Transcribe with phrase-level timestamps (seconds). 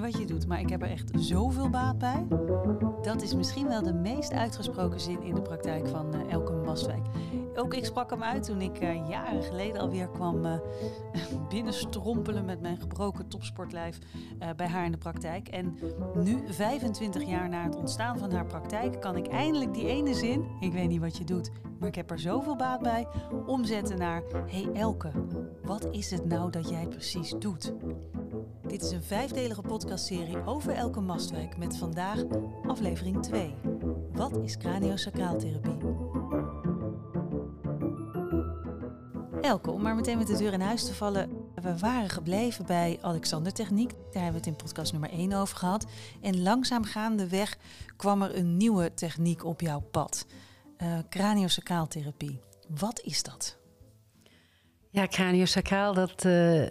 [0.00, 2.26] wat je doet, maar ik heb er echt zoveel baat bij.
[3.02, 7.06] Dat is misschien wel de meest uitgesproken zin in de praktijk van uh, Elke Bastwijk.
[7.58, 10.52] Ook ik sprak hem uit toen ik uh, jaren geleden alweer kwam uh,
[11.48, 13.98] binnenstrompelen met mijn gebroken topsportlijf
[14.56, 15.48] bij haar in de praktijk.
[15.48, 15.78] En
[16.14, 20.44] nu, 25 jaar na het ontstaan van haar praktijk, kan ik eindelijk die ene zin,
[20.60, 23.06] ik weet niet wat je doet, maar ik heb er zoveel baat bij,
[23.46, 25.10] omzetten naar: Hey Elke,
[25.62, 27.72] wat is het nou dat jij precies doet?
[28.66, 32.24] Dit is een vijfdelige podcastserie over Elke Mastwijk met vandaag
[32.66, 33.54] aflevering 2.
[34.12, 35.97] Wat is craniosacraaltherapie?
[39.40, 41.30] Elke, om maar meteen met de deur in huis te vallen.
[41.54, 43.90] We waren gebleven bij Alexander Techniek.
[43.90, 45.86] Daar hebben we het in podcast nummer 1 over gehad.
[46.20, 47.56] En langzaam gaandeweg
[47.96, 50.26] kwam er een nieuwe techniek op jouw pad.
[50.78, 50.98] Uh.
[52.68, 53.58] Wat is dat?
[54.90, 56.66] Ja, craniosacraal, dat, uh,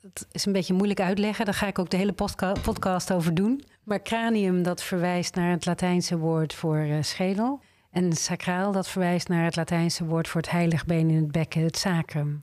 [0.00, 1.44] dat is een beetje moeilijk uitleggen.
[1.44, 2.14] Daar ga ik ook de hele
[2.62, 3.64] podcast over doen.
[3.84, 7.60] Maar cranium, dat verwijst naar het Latijnse woord voor uh, schedel.
[7.92, 11.76] En sacraal, dat verwijst naar het Latijnse woord voor het heiligbeen in het bekken, het
[11.76, 12.42] sacrum.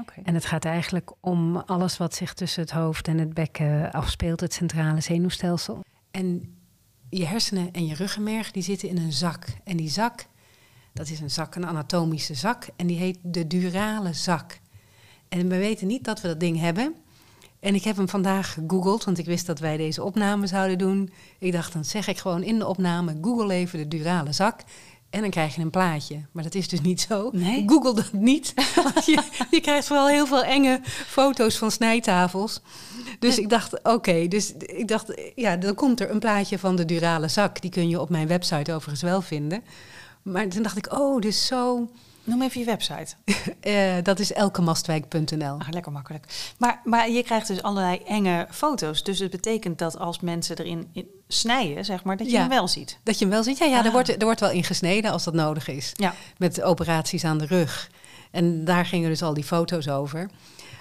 [0.00, 0.24] Okay.
[0.24, 4.40] En het gaat eigenlijk om alles wat zich tussen het hoofd en het bekken afspeelt,
[4.40, 5.84] het centrale zenuwstelsel.
[6.10, 6.56] En
[7.10, 9.46] je hersenen en je ruggenmerg, die zitten in een zak.
[9.64, 10.26] En die zak,
[10.92, 12.68] dat is een zak, een anatomische zak.
[12.76, 14.60] En die heet de durale zak.
[15.28, 16.94] En we weten niet dat we dat ding hebben.
[17.60, 21.12] En ik heb hem vandaag gegoogeld, want ik wist dat wij deze opname zouden doen.
[21.38, 24.60] Ik dacht, dan zeg ik gewoon in de opname, google even de durale zak.
[25.10, 26.20] En dan krijg je een plaatje.
[26.32, 27.30] Maar dat is dus niet zo.
[27.32, 27.62] Nee?
[27.66, 28.54] Google dat niet.
[29.06, 32.60] je, je, krijgt vooral heel veel enge foto's van snijtafels.
[33.18, 34.28] Dus ik dacht, oké.
[34.28, 37.60] dus ik dacht, ja, dan komt er een plaatje van de durale zak.
[37.60, 39.62] Die kun je op mijn website overigens wel vinden.
[40.22, 41.88] Maar toen dacht ik, oh, dus zo
[42.30, 43.14] Noem even je website.
[43.62, 45.58] uh, dat is elkemastwijk.nl.
[45.58, 46.52] Ah, lekker makkelijk.
[46.58, 49.02] Maar, maar je krijgt dus allerlei enge foto's.
[49.02, 52.48] Dus het betekent dat als mensen erin in snijden, zeg maar, dat je ja, hem
[52.48, 52.98] wel ziet.
[53.02, 53.58] Dat je hem wel ziet.
[53.58, 53.86] Ja, ja ah.
[53.86, 55.92] er, wordt, er wordt wel ingesneden als dat nodig is.
[55.92, 56.14] Ja.
[56.36, 57.90] Met operaties aan de rug.
[58.30, 60.30] En daar gingen dus al die foto's over.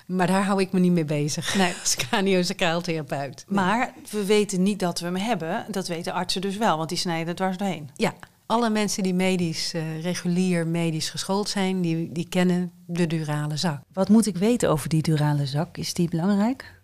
[0.05, 1.55] Maar daar hou ik me niet mee bezig.
[1.55, 1.73] Nee.
[1.81, 3.45] Als craniosacraaltherapeut.
[3.47, 3.59] Nee.
[3.59, 5.65] Maar we weten niet dat we hem hebben.
[5.67, 7.89] Dat weten artsen dus wel, want die snijden het dwars doorheen.
[7.95, 8.13] Ja,
[8.51, 13.81] alle mensen die medisch, uh, regulier medisch geschoold zijn, die, die kennen de durale zak.
[13.93, 15.77] Wat moet ik weten over die durale zak?
[15.77, 16.81] Is die belangrijk?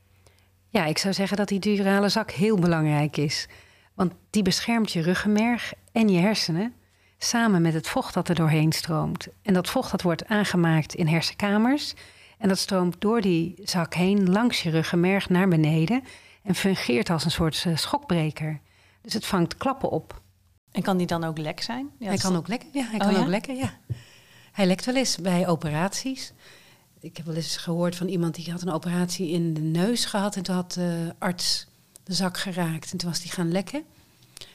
[0.70, 3.48] Ja, ik zou zeggen dat die durale zak heel belangrijk is.
[3.94, 6.74] Want die beschermt je ruggenmerg en je hersenen
[7.18, 9.28] samen met het vocht dat er doorheen stroomt.
[9.42, 11.94] En dat vocht dat wordt aangemaakt in hersenkamers.
[12.38, 16.04] En dat stroomt door die zak heen langs je ruggenmerg naar beneden
[16.44, 18.60] en fungeert als een soort uh, schokbreker.
[19.02, 20.24] Dus het vangt klappen op.
[20.76, 21.90] En kan die dan ook lek zijn?
[22.00, 22.84] Ja, hij kan ook lekken, ja.
[22.84, 23.20] Hij oh, kan ja?
[23.20, 23.74] ook lekken, ja.
[24.52, 26.34] Hij lekt wel eens bij operaties.
[27.00, 30.36] Ik heb wel eens gehoord van iemand die had een operatie in de neus gehad.
[30.36, 31.68] En toen had de arts
[32.04, 32.92] de zak geraakt.
[32.92, 33.84] En toen was die gaan lekken.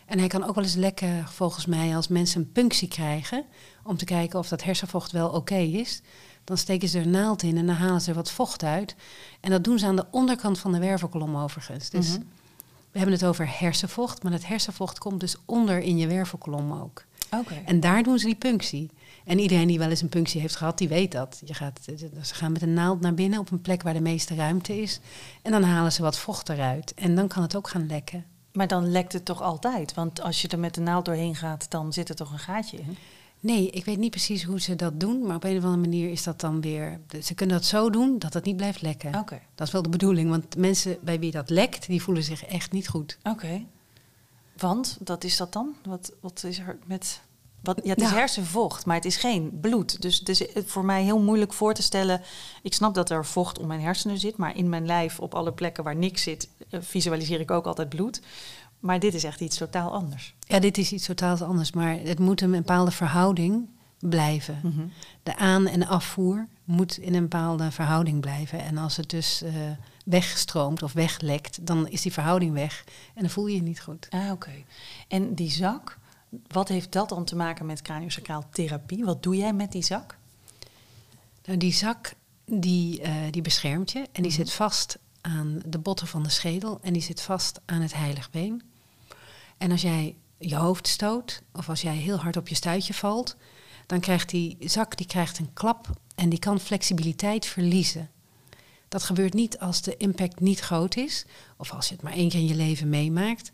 [0.07, 3.45] En hij kan ook wel eens lekken, volgens mij, als mensen een punctie krijgen.
[3.85, 6.03] Om te kijken of dat hersenvocht wel oké is.
[6.45, 8.95] Dan steken ze er een naald in en dan halen ze er wat vocht uit.
[9.41, 11.91] En dat doen ze aan de onderkant van de wervelkolom overigens.
[11.91, 12.09] Dus...
[12.09, 12.39] Mm -hmm.
[12.93, 17.05] We hebben het over hersenvocht, maar het hersenvocht komt dus onder in je wervelkolom ook.
[17.31, 17.63] Okay.
[17.65, 18.91] En daar doen ze die punctie.
[19.25, 21.43] En iedereen die wel eens een punctie heeft gehad, die weet dat.
[21.45, 21.81] Je gaat,
[22.23, 25.01] ze gaan met een naald naar binnen op een plek waar de meeste ruimte is.
[25.43, 26.95] En dan halen ze wat vocht eruit.
[26.95, 28.25] En dan kan het ook gaan lekken.
[28.53, 29.95] Maar dan lekt het toch altijd?
[29.95, 32.77] Want als je er met de naald doorheen gaat, dan zit er toch een gaatje
[32.79, 32.97] in?
[33.41, 36.11] Nee, ik weet niet precies hoe ze dat doen, maar op een of andere manier
[36.11, 37.01] is dat dan weer.
[37.23, 39.09] Ze kunnen dat zo doen dat het niet blijft lekken.
[39.09, 39.19] Oké.
[39.19, 39.43] Okay.
[39.55, 42.73] Dat is wel de bedoeling, want mensen bij wie dat lekt, die voelen zich echt
[42.73, 43.19] niet goed.
[43.19, 43.31] Oké.
[43.31, 43.67] Okay.
[44.57, 45.75] Want, dat is dat dan?
[45.85, 47.21] Wat, wat is er met.
[47.61, 48.15] Wat, ja, het is ja.
[48.15, 50.03] hersenvocht, maar het is geen bloed.
[50.03, 52.21] Dus het is voor mij heel moeilijk voor te stellen.
[52.63, 55.53] Ik snap dat er vocht om mijn hersenen zit, maar in mijn lijf, op alle
[55.53, 58.21] plekken waar niks zit, visualiseer ik ook altijd bloed.
[58.81, 60.35] Maar dit is echt iets totaal anders.
[60.41, 61.73] Ja, dit is iets totaal anders.
[61.73, 63.69] Maar het moet een bepaalde verhouding
[63.99, 64.61] blijven.
[64.63, 64.87] Mhm.
[65.23, 68.61] De aan- en afvoer moet in een bepaalde verhouding blijven.
[68.61, 69.51] En als het dus uh,
[70.05, 72.85] wegstroomt of weglekt, dan is die verhouding weg.
[73.15, 74.07] En dan voel je je niet goed.
[74.11, 74.33] Ah, oké.
[74.33, 74.65] Okay.
[75.09, 75.99] En die zak,
[76.47, 79.05] wat heeft dat dan te maken met craniosacraal therapie?
[79.05, 80.19] Wat doe jij met die zak?
[81.45, 82.15] Nou, die zak,
[82.45, 83.99] die, uh, die beschermt je.
[83.99, 84.47] En die mm-hmm.
[84.47, 86.79] zit vast aan de botten van de schedel.
[86.83, 88.63] En die zit vast aan het heiligbeen.
[89.61, 93.37] En als jij je hoofd stoot of als jij heel hard op je stuitje valt,
[93.87, 98.11] dan krijgt die zak die krijgt een klap en die kan flexibiliteit verliezen.
[98.89, 101.25] Dat gebeurt niet als de impact niet groot is
[101.57, 103.51] of als je het maar één keer in je leven meemaakt.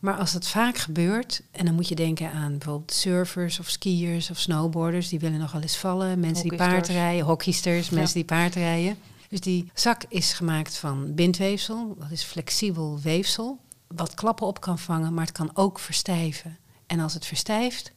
[0.00, 4.30] Maar als het vaak gebeurt, en dan moet je denken aan bijvoorbeeld surfers of skiers
[4.30, 8.96] of snowboarders, die willen nog wel eens vallen, mensen die paardrijden, hockeysters, mensen die paardrijden.
[9.28, 11.96] Dus die zak is gemaakt van bindweefsel.
[11.98, 13.58] Dat is flexibel weefsel.
[13.88, 16.58] Wat klappen op kan vangen, maar het kan ook verstijven.
[16.86, 17.92] En als het verstijft,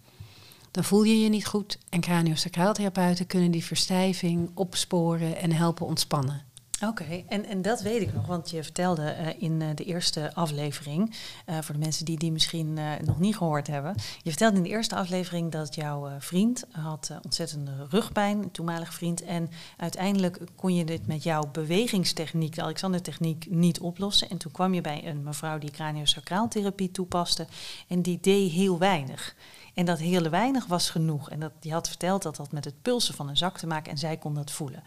[0.72, 1.78] dan voel je je niet goed.
[1.90, 6.46] En craniosacraaltherapeuten kunnen die verstijving opsporen en helpen ontspannen.
[6.88, 10.34] Oké, en, en dat weet ik nog, want je vertelde uh, in uh, de eerste
[10.34, 14.64] aflevering, uh, voor de mensen die die misschien nog niet gehoord hebben, je vertelde in
[14.64, 20.76] de eerste aflevering dat jouw vriend had ontzettende rugpijn, een toenmalig vriend, en uiteindelijk kon
[20.76, 24.30] je dit met jouw bewegingstechniek, de Alexander-techniek, niet oplossen.
[24.30, 27.48] En toen kwam je bij een mevrouw die craniosacraaltherapie toepaste
[27.88, 29.36] en die deed heel weinig.
[29.74, 31.30] En dat hele weinig was genoeg.
[31.30, 33.92] En dat, die had verteld dat dat met het pulsen van een zak te maken
[33.92, 34.84] en zij kon dat voelen.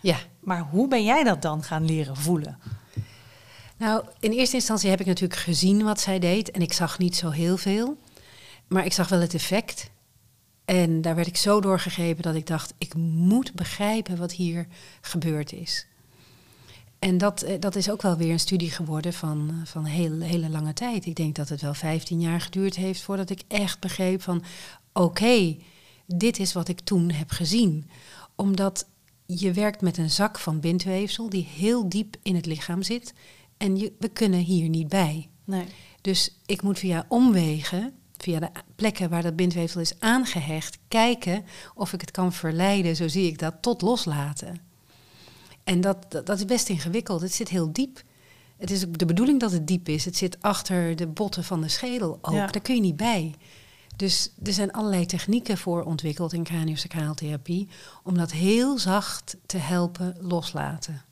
[0.00, 0.16] Ja.
[0.40, 2.58] Maar hoe ben jij dat dan gaan leren voelen?
[3.76, 7.16] Nou, in eerste instantie heb ik natuurlijk gezien wat zij deed en ik zag niet
[7.16, 7.98] zo heel veel.
[8.66, 9.90] Maar ik zag wel het effect.
[10.64, 14.66] En daar werd ik zo doorgegrepen dat ik dacht, ik moet begrijpen wat hier
[15.00, 15.86] gebeurd is.
[16.98, 19.90] En dat, eh, dat is ook wel weer een studie geworden van, eh, van een
[19.90, 21.06] hele, hele lange tijd.
[21.06, 24.42] Ik denk dat het wel 15 jaar geduurd heeft voordat ik echt begreep van
[24.92, 25.56] oké,
[26.06, 27.90] dit is wat ik toen heb gezien.
[28.34, 28.86] Omdat
[29.38, 33.12] je werkt met een zak van bindweefsel die heel diep in het lichaam zit.
[33.56, 35.28] En je, we kunnen hier niet bij.
[35.44, 35.64] Nee.
[36.00, 41.44] Dus ik moet via omwegen, via de plekken waar dat bindweefsel is aangehecht, kijken
[41.74, 44.56] of ik het kan verleiden, zo zie ik dat, tot loslaten.
[45.64, 47.20] En dat, dat, dat is best ingewikkeld.
[47.20, 48.02] Het zit heel diep.
[48.56, 50.04] Het is de bedoeling dat het diep is.
[50.04, 52.34] Het zit achter de botten van de schedel ook.
[52.34, 53.34] Daar kun je niet bij.
[54.00, 57.68] Dus er zijn allerlei technieken voor ontwikkeld in craniosacraaltherapie
[58.02, 61.02] om dat heel zacht te helpen loslaten.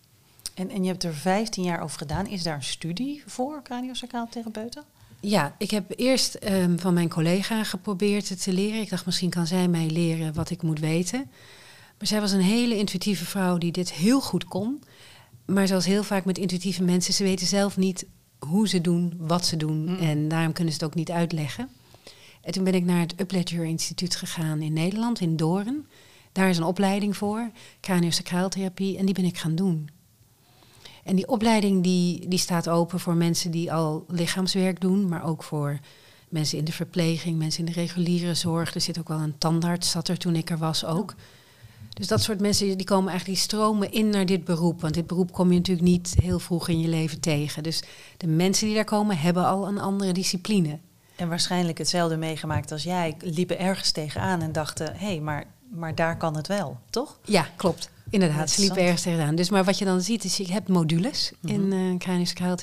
[0.55, 2.27] En, en je hebt er 15 jaar over gedaan.
[2.27, 4.85] Is daar een studie voor craniosacraaltherapeuten?
[5.21, 8.81] Ja, ik heb eerst um, van mijn collega geprobeerd het te leren.
[8.81, 11.31] Ik dacht, misschien kan zij mij leren wat ik moet weten.
[11.99, 14.83] Maar zij was een hele intuïtieve vrouw die dit heel goed kon.
[15.47, 18.07] Maar zoals heel vaak met intuïtieve mensen, ze weten zelf niet
[18.39, 19.83] hoe ze doen, wat ze doen.
[19.83, 19.99] Mm.
[19.99, 21.69] En daarom kunnen ze het ook niet uitleggen.
[22.41, 25.87] En toen ben ik naar het Upledger Instituut gegaan in Nederland, in Doorn.
[26.33, 27.51] Daar is een opleiding voor,
[27.81, 29.89] craniosacraaltherapie, en die ben ik gaan doen.
[31.05, 35.43] En die opleiding die, die staat open voor mensen die al lichaamswerk doen, maar ook
[35.43, 35.79] voor
[36.29, 38.75] mensen in de verpleging, mensen in de reguliere zorg.
[38.75, 41.15] Er zit ook wel een tandarts, zat er toen ik er was ook.
[41.95, 44.81] Dus dat soort mensen die komen eigenlijk, die stromen in naar dit beroep.
[44.81, 47.63] Want dit beroep kom je natuurlijk niet heel vroeg in je leven tegen.
[47.63, 47.83] Dus
[48.17, 50.79] de mensen die daar komen hebben al een andere discipline.
[51.19, 53.17] En waarschijnlijk hetzelfde meegemaakt als jij.
[53.21, 57.19] Liepen ergens tegenaan en dachten: hé, hey, maar, maar daar kan het wel, toch?
[57.25, 57.91] Ja, klopt.
[58.11, 59.35] Inderdaad, ze liepen ergens tegenaan.
[59.35, 62.59] Dus maar wat je dan ziet is, je hebt modules in uh, kranische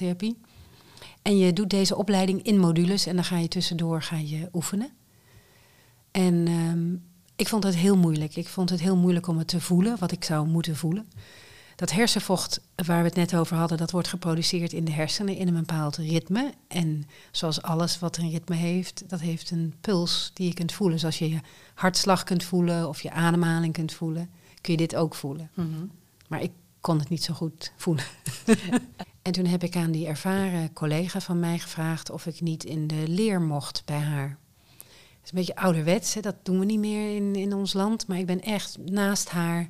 [1.21, 4.89] En je doet deze opleiding in modules en dan ga je tussendoor ga je oefenen.
[6.11, 7.03] En um,
[7.35, 8.35] ik vond het heel moeilijk.
[8.35, 11.07] Ik vond het heel moeilijk om het te voelen, wat ik zou moeten voelen.
[11.75, 15.47] Dat hersenvocht waar we het net over hadden, dat wordt geproduceerd in de hersenen in
[15.47, 16.53] een bepaald ritme.
[16.67, 20.99] En zoals alles wat een ritme heeft, dat heeft een puls die je kunt voelen.
[20.99, 21.39] Zoals je je
[21.73, 24.29] hartslag kunt voelen of je ademhaling kunt voelen,
[24.61, 25.49] kun je dit ook voelen.
[25.53, 25.85] Mhm.
[26.27, 26.51] Maar ik
[26.81, 28.03] kon het niet zo goed voelen.
[29.21, 32.87] en toen heb ik aan die ervaren collega van mij gevraagd of ik niet in
[32.87, 34.37] de leer mocht bij haar.
[34.77, 36.21] Het is een beetje ouderwets, hè?
[36.21, 38.07] dat doen we niet meer in, in ons land.
[38.07, 39.69] Maar ik ben echt naast haar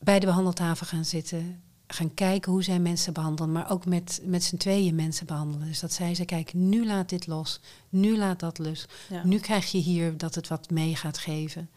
[0.00, 1.62] bij de behandeltafel gaan zitten.
[1.86, 5.66] Gaan kijken hoe zij mensen behandelen, maar ook met, met z'n tweeën mensen behandelen.
[5.66, 8.86] Dus dat zij ze, kijk, nu laat dit los, nu laat dat los.
[9.24, 11.70] Nu krijg je hier dat het wat mee gaat geven.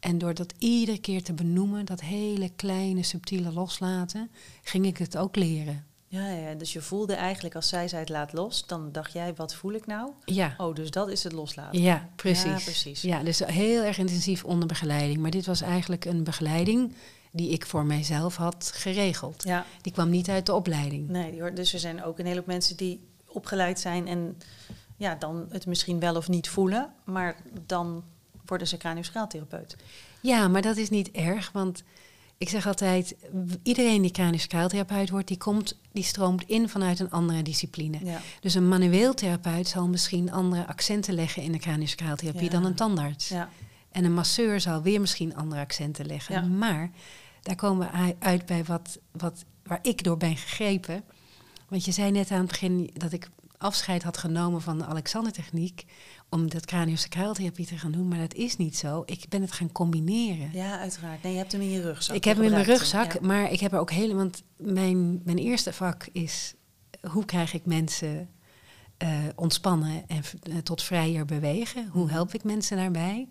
[0.00, 4.30] En door dat iedere keer te benoemen, dat hele kleine, subtiele loslaten,
[4.62, 5.84] ging ik het ook leren.
[6.06, 9.34] Ja, ja, dus je voelde eigenlijk als zij zei het laat los, dan dacht jij,
[9.34, 10.10] wat voel ik nou?
[10.24, 10.54] Ja.
[10.56, 11.80] Oh, dus dat is het loslaten.
[11.80, 12.44] Ja, precies.
[12.44, 13.02] Ja, precies.
[13.02, 15.18] Ja, dus heel erg intensief onder begeleiding.
[15.18, 16.92] Maar dit was eigenlijk een begeleiding
[17.34, 19.42] die ik voor mijzelf had geregeld.
[19.46, 19.64] Ja.
[19.80, 21.08] Die kwam niet uit de opleiding.
[21.08, 24.38] Nee, die hoort, dus er zijn ook een hele hoop mensen die opgeleid zijn en
[24.96, 27.36] ja, dan het misschien wel of niet voelen, maar
[27.66, 28.04] dan
[28.46, 29.76] worden ze craniosacraaltherapeut.
[30.20, 31.82] Ja, maar dat is niet erg, want
[32.38, 33.14] ik zeg altijd,
[33.62, 37.98] iedereen die craniosacraaltherapeut wordt, die komt, die stroomt in vanuit een andere discipline.
[38.04, 38.20] Ja.
[38.40, 42.50] Dus een manueel therapeut zal misschien andere accenten leggen in de craniosacraaltherapie ja.
[42.50, 43.28] dan een tandarts.
[43.28, 43.48] Ja.
[43.90, 46.58] En een masseur zal weer misschien andere accenten leggen.
[46.58, 46.90] Maar
[47.44, 51.04] daar komen we uit bij wat, wat, waar ik door ben gegrepen.
[51.68, 55.84] Want je zei net aan het begin dat ik afscheid had genomen van de Alexander-techniek
[56.28, 59.02] om dat craniosacraaltherapie te gaan doen, maar dat is niet zo.
[59.06, 60.50] Ik ben het gaan combineren.
[60.52, 61.22] Ja, uiteraard.
[61.22, 62.16] Nee, je hebt hem in je rugzak.
[62.16, 65.38] Ik heb hem in mijn rugzak, maar ik heb er ook hele, want mijn, mijn
[65.38, 66.54] eerste vak is
[67.00, 68.28] hoe krijg ik mensen
[69.02, 71.88] uh, ontspannen en uh, tot vrijer bewegen?
[71.88, 72.12] Hoe mhm.
[72.12, 73.28] help ik mensen daarbij?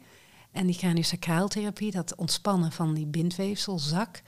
[0.53, 4.21] En die craniosacraaltherapie, dat ontspannen van die bindweefselzak,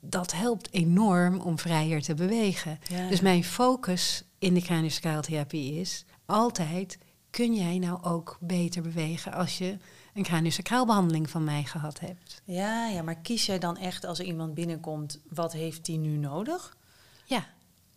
[0.00, 2.78] dat helpt enorm om vrijer te bewegen.
[2.88, 3.08] Ja.
[3.08, 6.98] Dus mijn focus in de craniosacraaltherapie is altijd...
[7.30, 9.78] kun jij nou ook beter bewegen als je
[10.14, 12.42] een craniosacraalbehandeling van mij gehad hebt?
[12.44, 16.16] Ja, ja, maar kies jij dan echt als er iemand binnenkomt, wat heeft die nu
[16.16, 16.76] nodig?
[17.24, 17.46] Ja,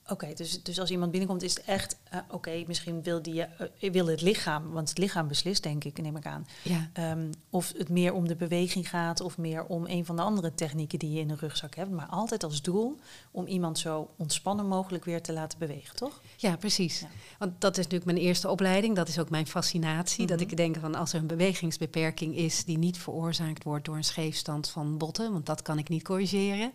[0.09, 3.91] Oké, dus, dus als iemand binnenkomt is het echt, eh, oké, misschien wil die, eh,
[3.91, 6.47] wil het lichaam, want het lichaam beslist denk ik, neem ik aan.
[6.63, 6.89] ja.
[6.93, 10.55] Ehm, of het meer om de beweging gaat of meer om een van de andere
[10.55, 11.91] technieken die je in de rugzak hebt.
[11.91, 12.99] Maar altijd als doel
[13.31, 16.21] om iemand zo ontspannen mogelijk weer te laten bewegen, toch?
[16.37, 16.99] Ja, precies.
[16.99, 17.07] Ja.
[17.39, 18.95] Want dat is natuurlijk mijn eerste opleiding.
[18.95, 20.25] Dat is ook mijn fascinatie.
[20.27, 20.49] Dat Mhm.
[20.49, 24.69] ik denk van als er een bewegingsbeperking is die niet veroorzaakt wordt door een scheefstand
[24.69, 26.71] van botten, want dat kan ik niet corrigeren.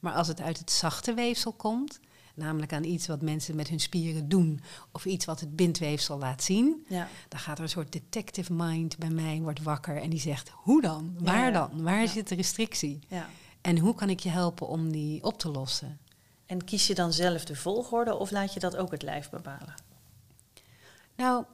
[0.00, 2.00] Maar als het uit het zachte weefsel komt,
[2.36, 4.60] namelijk aan iets wat mensen met hun spieren doen,
[4.92, 7.08] of iets wat het bindweefsel laat zien, Ja.
[7.28, 10.82] dan gaat er een soort detective mind bij mij wordt wakker en die zegt: hoe
[10.82, 11.14] dan?
[11.18, 11.82] Waar Ja, dan?
[11.82, 12.06] Waar Ja.
[12.06, 12.98] zit de restrictie?
[13.08, 13.28] ja.
[13.60, 15.98] En hoe kan ik je helpen om die op te lossen?
[16.46, 19.74] En kies je dan zelf de volgorde of laat je dat ook het lijf bepalen?
[21.16, 21.44] Nou,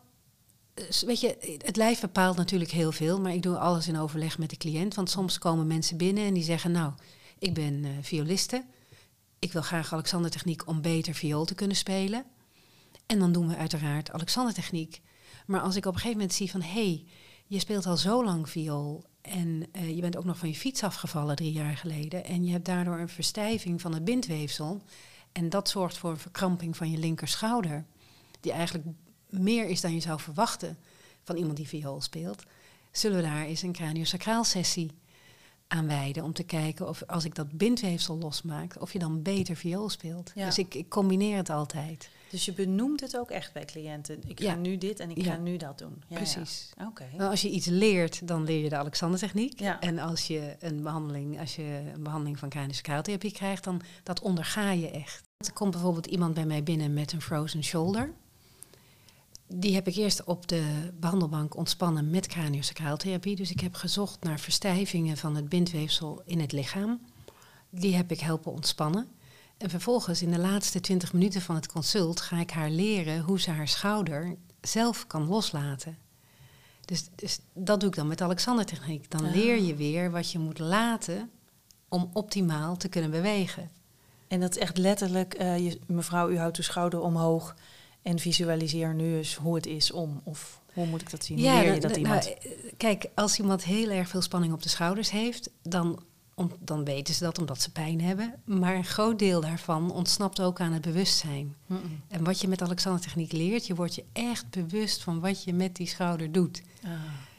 [1.06, 4.50] weet je, het lijf bepaalt natuurlijk heel veel, maar ik doe alles in overleg met
[4.50, 4.94] de cliënt.
[4.94, 6.92] Want soms komen mensen binnen en die zeggen, nou,
[7.38, 8.64] ik ben eh violiste.
[9.42, 12.24] Ik wil graag Alexander-techniek om beter viool te kunnen spelen.
[13.06, 15.00] En dan doen we uiteraard Alexander-techniek.
[15.46, 17.04] Maar als ik op een gegeven moment zie van, hé, hey,
[17.46, 20.82] je speelt al zo lang viool en eh, je bent ook nog van je fiets
[20.82, 24.82] afgevallen drie jaar geleden en je hebt daardoor een verstijving van het bindweefsel
[25.32, 27.84] en dat zorgt voor een verkramping van je linkerschouder,
[28.40, 28.86] die eigenlijk
[29.28, 30.78] meer is dan je zou verwachten
[31.22, 32.42] van iemand die viool speelt,
[32.92, 34.90] zullen we daar eens een craniosacraal sessie
[35.72, 39.56] aan wijden om te kijken of als ik dat bindweefsel losmaak, of je dan beter
[39.56, 40.30] viool speelt.
[40.34, 40.44] Ja.
[40.44, 42.10] Dus ik, ik combineer het altijd.
[42.30, 44.18] Dus je benoemt het ook echt bij cliënten.
[44.26, 44.54] Ik ga Ja.
[44.54, 45.32] nu dit en ik Ja.
[45.32, 46.02] ga nu dat doen.
[46.08, 46.72] Ja, Precies.
[46.88, 47.04] Oké.
[47.16, 49.60] Nou, als je iets leert, dan leer je de Alexander-techniek.
[49.60, 49.80] Ja.
[49.80, 54.70] En als je een behandeling, als je een behandeling van craniosacraaltherapie krijgt, dan dat onderga
[54.70, 55.22] je echt.
[55.46, 58.12] Er komt bijvoorbeeld iemand bij mij binnen met een frozen shoulder.
[59.54, 63.36] Die heb ik eerst op de behandelbank ontspannen met craniosacraaltherapie.
[63.36, 67.00] Dus ik heb gezocht naar verstijvingen van het bindweefsel in het lichaam.
[67.70, 69.08] Die heb ik helpen ontspannen.
[69.58, 73.40] En vervolgens in de laatste 20 minuten van het consult ga ik haar leren hoe
[73.40, 75.98] ze haar schouder zelf kan loslaten.
[76.84, 79.10] Dus, dus dat doe ik dan met de Alexander-techniek.
[79.10, 79.34] Dan Ah.
[79.34, 81.30] leer je weer wat je moet laten
[81.88, 83.70] om optimaal te kunnen bewegen.
[84.28, 87.54] En dat is echt letterlijk, eh, je, mevrouw, u houdt uw schouder omhoog
[88.02, 90.20] en visualiseer nu eens hoe het is om.
[90.24, 91.38] Of hoe moet ik dat zien?
[91.38, 92.24] Hoe leer je dat iemand?
[92.24, 92.36] nou,
[92.76, 96.02] kijk, als iemand heel erg veel spanning op de schouders heeft, dan,
[96.34, 98.34] om- dan weten ze dat omdat ze pijn hebben.
[98.44, 101.54] Maar een groot deel daarvan ontsnapt ook aan het bewustzijn.
[102.08, 105.76] En wat je met Alexander-techniek leert, je wordt je echt bewust van wat je met
[105.76, 106.62] die schouder doet.
[106.84, 106.90] Ah.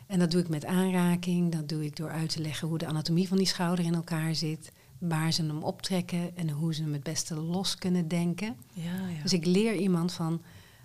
[0.08, 2.86] En dat doe ik met aanraking, dat doe ik door uit te leggen hoe de
[2.88, 4.72] anatomie van die schouder in elkaar zit,
[5.10, 8.56] waar ze hem optrekken en hoe ze hem het beste los kunnen denken.
[8.74, 9.22] Ja, ja.
[9.22, 10.42] Dus ik leer iemand van,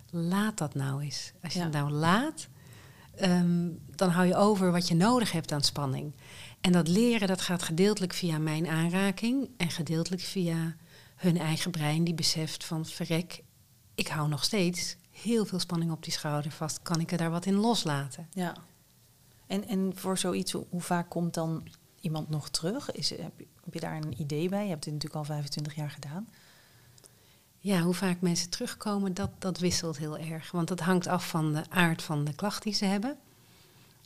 [0.09, 1.31] laat dat nou eens.
[1.43, 1.65] Als je Ja.
[1.65, 2.47] het nou laat,
[3.15, 6.13] ehm, dan hou je over wat je nodig hebt aan spanning.
[6.61, 10.75] En dat leren, dat gaat gedeeltelijk via mijn aanraking en gedeeltelijk via
[11.15, 13.43] hun eigen brein die beseft van, verrek,
[13.95, 16.81] ik hou nog steeds heel veel spanning op die schouder vast.
[16.81, 18.27] Kan ik er daar wat in loslaten?
[18.33, 18.55] ja.
[19.47, 21.67] En, en voor zoiets, hoe vaak komt dan
[22.01, 22.91] iemand nog terug?
[22.91, 24.63] Is, heb, je, heb je daar een idee bij?
[24.63, 26.27] Je hebt dit natuurlijk al 25 jaar gedaan.
[27.59, 30.51] Ja, hoe vaak mensen terugkomen, dat, dat wisselt heel erg.
[30.51, 33.17] Want dat hangt af van de aard van de klacht die ze hebben.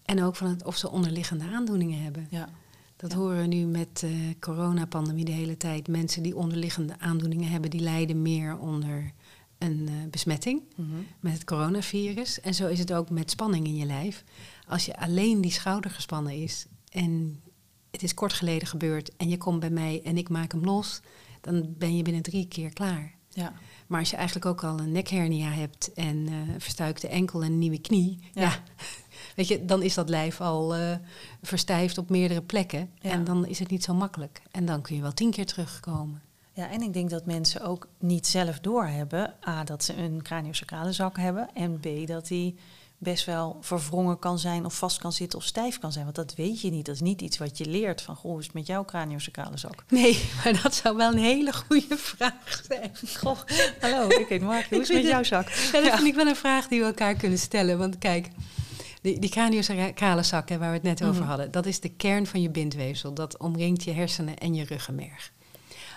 [0.05, 2.27] En ook van het, of ze onderliggende aandoeningen hebben.
[2.29, 2.49] Ja.
[2.95, 3.17] Dat Ja.
[3.17, 5.87] horen we nu met de coronapandemie de hele tijd.
[5.87, 9.11] Mensen die onderliggende aandoeningen hebben, die lijden meer onder
[9.57, 10.89] een eh, besmetting Mhm.
[11.19, 12.41] met het coronavirus.
[12.41, 14.23] En zo is het ook met spanning in je lijf.
[14.67, 17.41] Als je alleen die schouder gespannen is en
[17.93, 21.01] het is kort geleden gebeurd en je komt bij mij en ik maak hem los,
[21.41, 23.13] dan ben je binnen drie keer klaar.
[23.29, 23.53] Ja.
[23.87, 27.59] Maar als je eigenlijk ook al een nekhernia hebt en een verstuikte enkel en een
[27.59, 28.41] nieuwe knie, Ja.
[28.41, 28.63] ja.
[29.35, 30.95] weet je, dan is dat lijf al eh,
[31.41, 32.89] verstijfd op meerdere plekken.
[32.99, 33.09] Ja.
[33.11, 34.41] En dan is het niet zo makkelijk.
[34.51, 36.21] En dan kun je wel tien keer terugkomen.
[36.53, 39.33] Ja, en ik denk dat mensen ook niet zelf doorhebben.
[39.47, 41.49] A, dat ze een craniosacrale zak hebben.
[41.53, 42.55] En B, dat die
[43.03, 46.03] best wel verwrongen kan zijn of vast kan zitten of stijf kan zijn.
[46.03, 46.85] Want dat weet je niet.
[46.85, 49.83] Dat is niet iets wat je leert van, goh, is het met jouw craniosacrale zak?
[49.89, 52.91] Nee, maar dat zou wel een hele goede vraag zijn.
[53.19, 53.37] Goh,
[53.79, 54.69] hallo, ik heet Mark.
[54.69, 55.49] Hoe is het met jouw zak?
[55.49, 57.77] Ja, dat vind ik wel een vraag die we elkaar kunnen stellen.
[57.77, 58.29] Want kijk,
[59.01, 61.29] die, die craniosacrale zak hè, waar we het net over Mhm.
[61.29, 63.13] hadden, dat is de kern van je bindweefsel.
[63.13, 65.31] Dat omringt je hersenen en je ruggenmerg.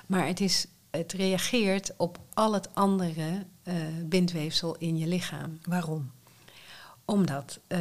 [0.07, 5.59] Maar het, is, het reageert op al het andere eh, bindweefsel in je lichaam.
[5.69, 6.11] Waarom?
[7.07, 7.81] Omdat eh,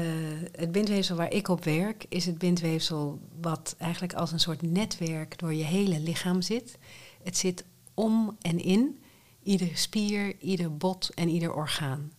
[0.51, 5.39] het bindweefsel waar ik op werk, is het bindweefsel wat eigenlijk als een soort netwerk
[5.39, 6.77] door je hele lichaam zit.
[7.24, 9.00] Het zit om en in
[9.44, 12.12] iedere spier, ieder bot en ieder orgaan.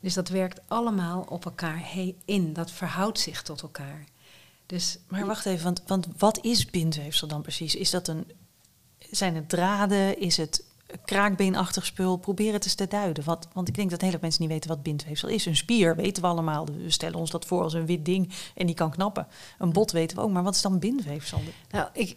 [0.00, 2.52] Dus dat werkt allemaal op elkaar heen in.
[2.52, 4.04] Dat verhoudt zich tot elkaar.
[4.66, 7.74] Dus, maar wacht even, want, want wat is bindweefsel dan precies?
[7.74, 8.30] Is dat een,
[9.10, 10.18] zijn het draden?
[10.18, 10.64] Is het
[11.04, 12.16] kraakbeenachtig spul?
[12.16, 13.24] Probeer het eens te duiden.
[13.24, 15.46] Want, want ik denk dat hele mensen niet weten wat bindweefsel is.
[15.46, 16.66] Een spier weten we allemaal.
[16.66, 19.26] We stellen ons dat voor als een wit ding en die kan knappen.
[19.58, 20.30] Een bot weten we ook.
[20.30, 21.40] Maar wat is dan bindweefsel?
[21.70, 22.16] Nou, ik,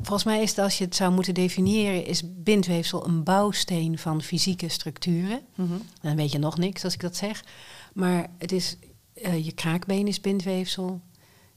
[0.00, 4.22] volgens mij is het, als je het zou moeten definiëren, is bindweefsel een bouwsteen van
[4.22, 5.40] fysieke structuren.
[5.54, 7.44] Mm Dan weet je nog niks als ik dat zeg.
[7.92, 8.76] Maar het is,
[9.14, 11.00] uh, je kraakbeen is bindweefsel.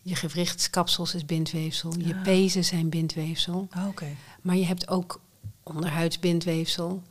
[0.02, 1.94] Je gewrichtskapsels is bindweefsel.
[1.98, 2.22] Je ah.
[2.22, 3.68] pezen zijn bindweefsel.
[3.78, 4.08] Oh, Oké.
[4.42, 5.22] Maar je hebt ook
[5.64, 7.04] onderhuidsbindweefsel.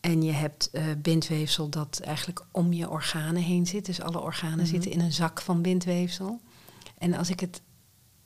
[0.00, 3.86] En je hebt uh, bindweefsel dat eigenlijk om je organen heen zit.
[3.86, 4.66] Dus alle organen mhm.
[4.66, 6.40] zitten in een zak van bindweefsel.
[6.98, 7.60] En als ik het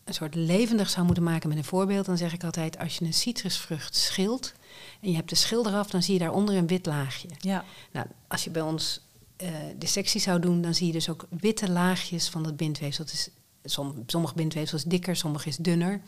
[0.05, 3.05] een soort levendig zou moeten maken met een voorbeeld, dan zeg ik altijd: als je
[3.05, 4.53] een citrusvrucht schilt
[5.01, 7.29] en je hebt de schil eraf, dan zie je daaronder een wit laagje.
[7.39, 7.65] Ja.
[7.93, 9.01] Nou, als je bij ons
[9.43, 9.49] uh,
[9.79, 13.05] de sectie zou doen, dan zie je dus ook witte laagjes van dat bindweefsel.
[13.05, 13.29] Het is,
[14.07, 16.01] sommige bindweefsel is dikker, sommige is dunner.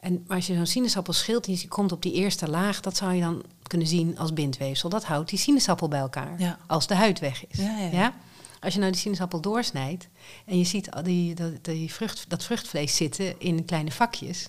[0.00, 3.14] En maar als je zo'n sinaasappel schilt die komt op die eerste laag, dat zou
[3.14, 4.88] je dan kunnen zien als bindweefsel.
[4.88, 7.58] Dat houdt die sinaasappel bij elkaar, als de huid weg is.
[7.58, 8.14] Ja, ja,
[8.60, 10.08] Als je nou die sinaasappel doorsnijdt
[10.44, 14.48] en je ziet die, dat, die vrucht, dat vruchtvlees zitten in kleine vakjes,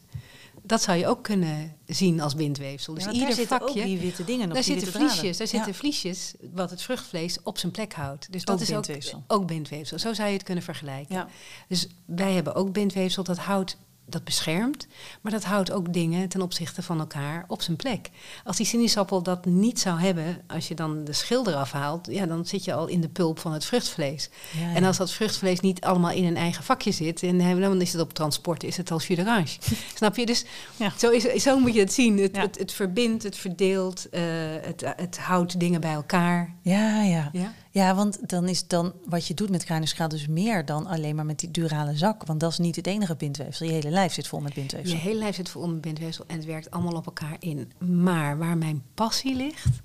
[0.68, 2.94] dat zou je ook kunnen zien als bindweefsel.
[2.94, 6.70] Dus ieder vakje, ook die witte dingen op, daar zitten vliesjes, daar zitten vliesjes wat
[6.70, 8.32] het vruchtvlees op zijn plek houdt.
[8.32, 9.24] Dus dat is bindweefsel.
[9.28, 10.00] Ook, ook bindweefsel.
[10.00, 11.28] Zo zou je het kunnen vergelijken.
[11.68, 13.78] Dus wij hebben ook bindweefsel dat houdt
[14.10, 14.88] dat beschermt,
[15.22, 18.10] maar dat houdt ook dingen ten opzichte van elkaar op zijn plek.
[18.44, 22.26] Als die sinaasappel dat niet zou hebben, als je dan de schil eraf haalt, ja,
[22.26, 24.30] dan zit je al in de pulp van het vruchtvlees.
[24.74, 28.02] En als dat vruchtvlees niet allemaal in een eigen vakje zit, en dan is het
[28.02, 29.16] op transport, is het als jus
[29.96, 30.26] Snap je?
[30.26, 30.94] Dus ja.
[30.98, 32.18] zo, is, zo moet je het zien.
[32.18, 34.22] Het, het, het, verbindt, het verdeelt, uh,
[34.62, 36.56] het, het houdt dingen bij elkaar.
[36.62, 37.32] Ja, ja.
[37.78, 37.96] Ja?
[37.96, 41.40] Want dan is dan wat je doet met kruinenschaal dus meer dan alleen maar met
[41.40, 42.26] die durale zak.
[42.26, 43.66] Want dat is niet het enige bindweefsel.
[43.66, 44.96] Je hele lijf zit vol met bindweefsel.
[44.96, 47.72] Je hele lijf zit vol met bindweefsel en het werkt allemaal op elkaar in.
[47.78, 49.82] Maar waar mijn passie ligt,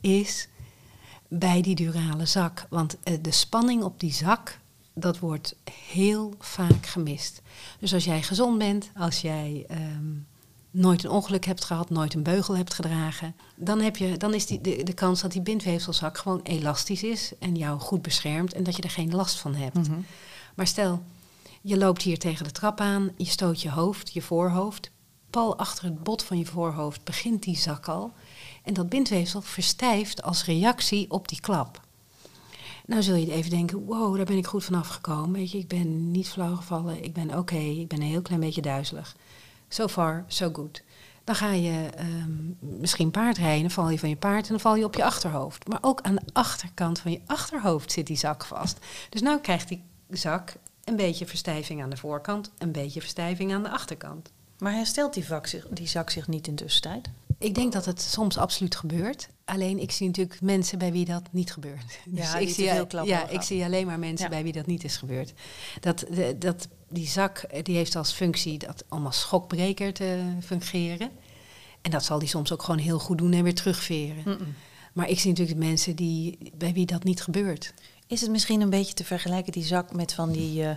[0.00, 0.48] is
[1.28, 2.66] bij die durale zak.
[2.70, 4.58] Want uh, de spanning op die zak,
[4.94, 5.56] dat wordt
[5.90, 7.42] heel vaak gemist.
[7.78, 10.26] Dus als jij gezond bent, als jij um,
[10.72, 14.46] nooit een ongeluk hebt gehad, nooit een beugel hebt gedragen, dan, heb je, dan is
[14.46, 18.62] die, de, de kans dat die bindweefselzak gewoon elastisch is en jou goed beschermt en
[18.62, 19.74] dat je er geen last van hebt.
[19.88, 20.00] Mhm.
[20.54, 21.02] Maar stel,
[21.60, 24.90] je loopt hier tegen de trap aan, je stoot je hoofd, je voorhoofd,
[25.30, 28.12] pal achter het bot van je voorhoofd begint die zak al
[28.64, 31.80] en dat bindweefsel verstijft als reactie op die klap.
[32.86, 35.32] Nou zul je even denken, wow, daar ben ik goed vanaf gekomen.
[35.32, 38.40] Weet je, ik ben niet flauw gevallen, ik ben oké, ik ben een heel klein
[38.40, 39.16] beetje duizelig.
[39.72, 40.82] So far, so good.
[41.24, 44.76] Dan ga je um, misschien paardrijden, dan val je van je paard en dan val
[44.76, 45.68] je op je achterhoofd.
[45.68, 48.78] Maar ook aan de achterkant van je achterhoofd zit die zak vast.
[49.08, 50.54] Dus nu krijgt die zak
[50.84, 54.30] een beetje verstijving aan de voorkant, een beetje verstijving aan de achterkant.
[54.58, 57.10] Maar herstelt die, zich, die zak zich niet in tussentijd?
[57.38, 59.28] Ik denk dat het soms absoluut gebeurt.
[59.44, 61.98] Alleen ik zie natuurlijk mensen bij wie dat niet gebeurt.
[62.04, 64.84] Ja, dus ik zie, heel ja, ik zie alleen maar mensen bij wie dat niet
[64.84, 65.32] is gebeurd.
[65.80, 66.06] Dat,
[66.38, 71.10] dat die zak eh, die heeft als functie dat om als schokbreker te fungeren.
[71.82, 74.38] En dat zal die soms ook gewoon heel goed doen en weer terugveren.
[74.92, 77.74] Maar ik zie natuurlijk de mensen die, bij wie dat niet gebeurt.
[78.06, 80.70] Is het misschien een beetje te vergelijken, die zak, met van die, uh,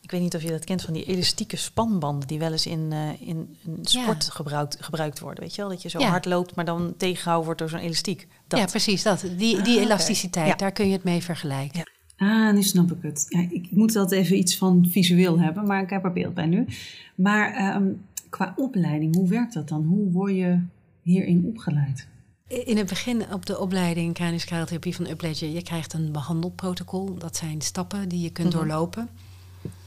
[0.00, 2.90] ik weet niet of je dat kent, van die elastieke spanbanden die wel eens in,
[2.92, 5.44] uh, in, sport gebruikt, gebruikt worden.
[5.44, 8.28] Weet je wel, dat je zo hard loopt, maar dan tegengehouden wordt door zo'n elastiek.
[8.46, 8.58] Dat.
[8.58, 9.20] Ja, precies dat.
[9.20, 11.91] Die, die ah, elasticiteit, daar kun je het mee vergelijken.
[12.22, 13.26] Ah, nu snap ik het.
[13.28, 16.46] Ja, ik moet dat even iets van visueel hebben, maar ik heb er beeld bij
[16.46, 16.66] nu.
[17.14, 19.84] Maar um, qua opleiding, hoe werkt dat dan?
[19.84, 20.58] Hoe word je
[21.02, 22.06] hierin opgeleid?
[22.46, 27.14] In het begin op de opleiding kraniskraaltherapie van Upledger, je krijgt een behandelprotocol.
[27.18, 28.56] Dat zijn stappen die je kunt mhm.
[28.56, 29.08] doorlopen.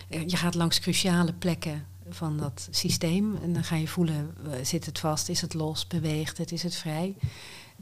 [0.10, 4.64] Eh, je gaat langs cruciale plekken van dat systeem en dan ga je voelen, eh,
[4.64, 7.16] zit het vast, is het los, beweegt het, is het vrij.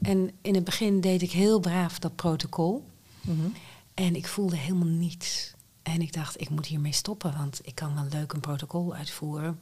[0.02, 2.84] En in het begin deed ik heel braaf dat protocol.
[3.20, 3.52] Mm
[3.94, 5.54] en ik voelde helemaal niets.
[5.82, 9.58] En ik dacht, ik moet hiermee stoppen, want ik kan wel leuk een protocol uitvoeren.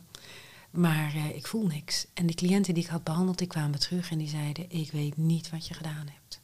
[0.71, 2.07] Maar uh, ik voel niks.
[2.15, 5.17] En de cliënten die ik had behandeld, die kwamen terug en die zeiden, ik weet
[5.17, 6.41] niet wat je gedaan hebt.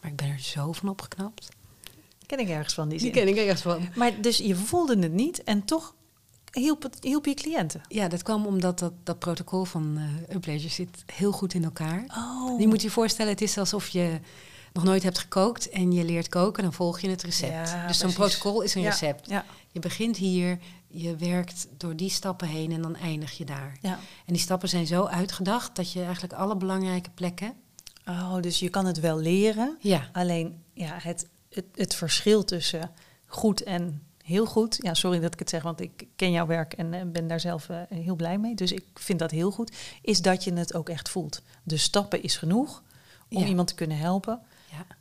[0.00, 1.48] Maar ik ben er zo van opgeknapt.
[2.26, 3.12] Ken ik ergens van, die zin.
[3.12, 3.88] Die ken ik ergens van.
[3.94, 5.94] Maar dus je voelde het niet en toch
[6.52, 7.80] hielp, het, hielp je cliënten?
[7.88, 9.98] Ja, dat kwam omdat dat, dat protocol van
[10.44, 12.04] uh, zit heel goed in elkaar.
[12.16, 12.60] Oh.
[12.60, 14.20] Je moet je voorstellen, het is alsof je
[14.72, 17.70] nog nooit hebt gekookt en je leert koken, dan volg je het recept.
[17.70, 19.28] Ja, dus zo'n protocol is een Ja, recept.
[19.28, 23.78] Ja, Je begint hier, je werkt door die stappen heen en dan eindig je daar.
[23.82, 23.98] ja.
[24.26, 27.52] En die stappen zijn zo uitgedacht dat je eigenlijk alle belangrijke plekken.
[28.06, 29.76] Oh, dus je kan het wel leren.
[29.80, 32.90] Ja, Alleen ja, het, het, het verschil tussen
[33.26, 34.78] goed en heel goed.
[34.82, 37.40] Ja, sorry dat ik het zeg, want ik ken jouw werk en eh, ben daar
[37.40, 38.54] zelf eh, heel blij mee.
[38.54, 39.76] Dus ik vind dat heel goed.
[40.02, 41.42] Is dat je het ook echt voelt.
[41.62, 42.82] De stappen is genoeg
[43.30, 44.40] om iemand te kunnen helpen.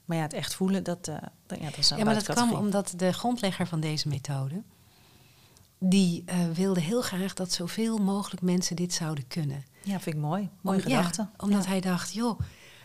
[0.07, 1.15] Maar ja, het echt voelen, dat, eh,
[1.45, 4.61] dat, ja, dat is een ja maar dat kwam omdat de grondlegger van deze methode.
[5.79, 9.63] die eh, wilde heel graag dat zoveel mogelijk mensen dit zouden kunnen.
[9.83, 10.49] Ja, vind ik mooi.
[10.61, 11.21] Mooie Om- gedachte.
[11.21, 11.69] Ja, omdat Ja.
[11.69, 12.39] hij dacht, joh,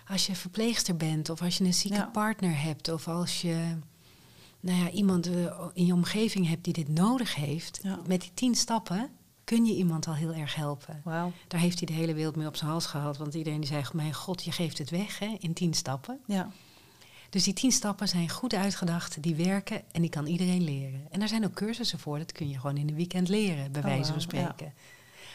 [0.09, 2.09] als je verpleegster bent of als je een zieke Ja.
[2.13, 3.77] partner hebt of als je
[4.61, 8.55] nou ja, iemand eh, in je omgeving hebt die dit nodig heeft, met die tien
[8.55, 9.11] stappen
[9.45, 11.01] kun je iemand al heel erg helpen.
[11.05, 11.33] Wauw.
[11.49, 13.83] Daar heeft hij de hele wereld mee op zijn hals gehad, want iedereen die zei,
[13.93, 16.21] mijn god, je geeft het weg hè, in tien stappen.
[16.27, 16.49] Ja.
[17.33, 21.01] Dus die tien stappen zijn goed uitgedacht, die werken en die kan iedereen leren.
[21.11, 23.81] En daar zijn ook cursussen voor, dat kun je gewoon in een weekend leren, bij
[23.83, 24.21] Oh, wijze van ja.
[24.21, 24.73] spreken.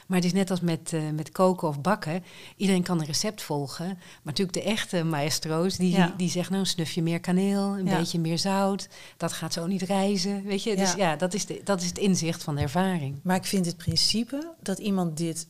[0.08, 2.24] Maar het is net als met, eh, met koken of bakken.
[2.56, 3.86] Iedereen kan een recept volgen.
[3.88, 6.14] Maar natuurlijk de echte maestro's, die, Ja.
[6.18, 7.98] die zeggen nou een snufje meer kaneel, een Ja.
[7.98, 8.90] beetje meer zout.
[9.18, 10.76] Dat gaat zo niet rijzen, weet je.
[10.76, 10.98] Dus Ja.
[11.10, 13.20] ja, dat, is de, dat is het inzicht van de ervaring.
[13.24, 15.48] Maar ik vind het principe dat iemand dit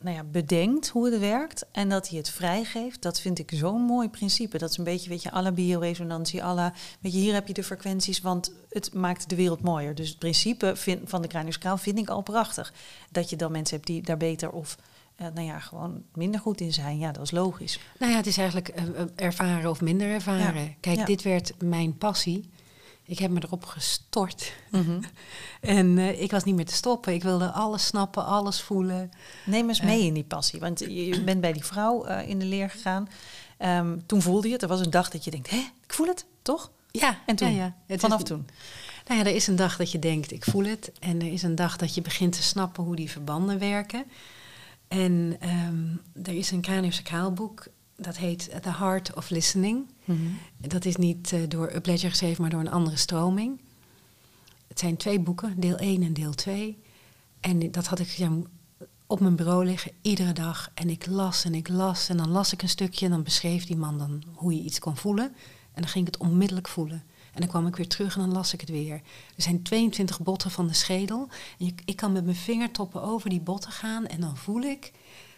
[0.00, 3.82] nou ja, bedenkt hoe het werkt en dat hij het vrijgeeft, dat vind ik zo'n
[3.82, 4.58] mooi principe.
[4.58, 7.64] Dat is een beetje, weet je, alle bioresonantie, alle, weet je, hier heb je de
[7.64, 9.94] frequenties, want het maakt de wereld mooier.
[9.94, 12.72] Dus het principe vind, van de cranioscaal vind ik al prachtig.
[13.10, 14.76] Dat je dan mensen hebt die daar beter of,
[15.16, 16.98] eh, nou ja, gewoon minder goed in zijn.
[16.98, 17.78] Ja, dat is logisch.
[17.98, 20.62] Nou ja, het is eigenlijk eh, eh, ervaren of minder ervaren.
[20.62, 20.68] Ja.
[20.80, 21.04] Kijk, Ja.
[21.04, 22.50] dit werd mijn passie.
[23.10, 24.52] Ik heb me erop gestort.
[24.70, 25.00] Mhm.
[25.60, 27.12] En eh, ik was niet meer te stoppen.
[27.14, 29.10] Ik wilde alles snappen, alles voelen.
[29.44, 29.84] Neem eens Eh.
[29.86, 30.60] mee in die passie.
[30.60, 33.08] Want je bent bij die vrouw eh, in de leer gegaan.
[33.58, 34.62] Ehm, toen voelde je het.
[34.62, 36.70] Er was een dag dat je denkt, hè, ik voel het, toch?
[36.90, 37.54] Ja, En toen?
[37.54, 37.74] Ja, ja.
[37.86, 38.46] Het Vanaf is- toen?
[39.06, 40.92] Nou ja, er is een dag dat je denkt, ik voel het.
[40.98, 44.04] En er is een dag dat je begint te snappen hoe die verbanden werken.
[44.88, 45.86] En ehm,
[46.26, 47.66] er is een craniosacraal boek,
[48.00, 49.86] dat heet The Heart of Listening.
[50.56, 53.60] Dat is niet eh, door Upledger geschreven, maar door een andere stroming.
[54.68, 56.78] Het zijn twee boeken, deel 1 en deel 2.
[57.40, 58.30] En dat had ik ja,
[59.06, 60.70] op mijn bureau liggen, iedere dag.
[60.74, 63.04] En ik las en ik las en dan las ik een stukje...
[63.04, 65.26] en dan beschreef die man dan hoe je iets kon voelen.
[65.72, 67.02] En dan ging ik het onmiddellijk voelen.
[67.32, 68.94] En dan kwam ik weer terug en dan las ik het weer.
[69.36, 71.28] Er zijn 22 botten van de schedel.
[71.58, 74.06] En je- ik kan met mijn vingertoppen over die botten gaan...
[74.06, 74.92] en dan voel ik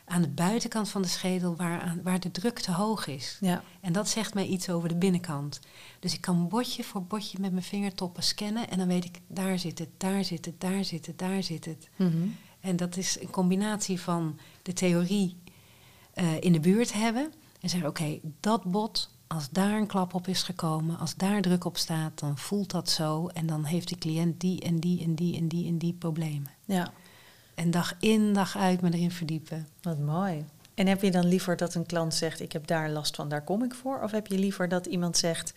[0.05, 3.39] aan de buitenkant van de schedel waar, aan, waar de druk te hoog is.
[3.41, 3.63] Ja.
[3.81, 5.61] En dat zegt mij iets over de binnenkant.
[6.01, 8.71] Dus ik kan botje voor botje met mijn vingertoppen scannen.
[8.71, 11.65] En dan weet ik, daar zit het, daar zit het, daar zit het, daar zit
[11.65, 11.89] het.
[11.97, 12.27] Mhm.
[12.61, 15.37] En dat is een combinatie van de theorie
[16.15, 17.33] eh, in de buurt hebben.
[17.61, 21.65] En zeggen, oké, dat bot, als daar een klap op is gekomen, als daar druk
[21.65, 23.27] op staat, dan voelt dat zo.
[23.27, 26.51] En dan heeft die cliënt die en die en die en die en die problemen.
[26.65, 26.93] Ja,
[27.63, 29.69] En dag in, dag uit me erin verdiepen.
[29.83, 30.45] wat mooi.
[30.75, 33.45] En heb je dan liever dat een klant zegt, ik heb daar last van, daar
[33.45, 34.01] kom ik voor?
[34.03, 35.53] Of heb je liever dat iemand zegt,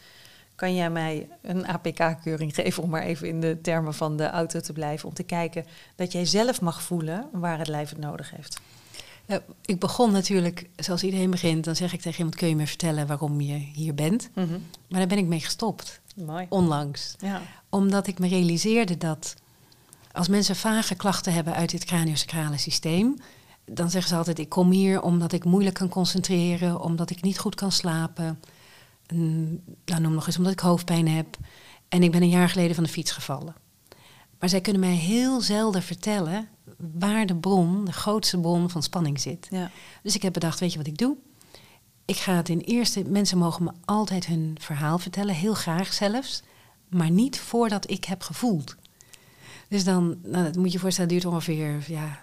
[0.55, 4.59] kan jij mij een APK-keuring geven, om maar even in de termen van de auto
[4.59, 5.65] te blijven, om te kijken
[5.95, 8.61] dat jij zelf mag voelen waar het lijf het nodig heeft?
[9.65, 13.07] Ik begon natuurlijk, zoals iedereen begint, dan zeg ik tegen iemand, kun je me vertellen
[13.07, 14.29] waarom je hier bent?
[14.87, 16.45] Maar daar ben ik mee gestopt, Mooi.
[16.49, 17.15] onlangs.
[17.19, 17.41] Ja.
[17.69, 19.35] Omdat ik me realiseerde dat
[20.15, 23.15] als mensen vage klachten hebben uit dit craniosacrale systeem,
[23.65, 27.39] dan zeggen ze altijd: ik kom hier omdat ik moeilijk kan concentreren, omdat ik niet
[27.39, 28.39] goed kan slapen.
[29.13, 31.37] Mm, Nou, noem nog eens omdat ik hoofdpijn heb.
[31.89, 33.55] En ik ben een jaar geleden van de fiets gevallen.
[34.39, 36.47] Maar zij kunnen mij heel zelden vertellen
[36.77, 39.47] waar de bron, de grootste bron van spanning zit.
[39.49, 39.71] Ja.
[40.03, 41.17] Dus ik heb bedacht, weet je wat ik doe?
[42.05, 43.03] Ik ga het in eerste...
[43.03, 46.43] Mensen mogen me altijd hun verhaal vertellen, heel graag zelfs.
[46.89, 48.75] Maar niet voordat ik heb gevoeld.
[49.75, 52.19] Dus dan, nou, dat moet je voorstellen, duurt ongeveer ja,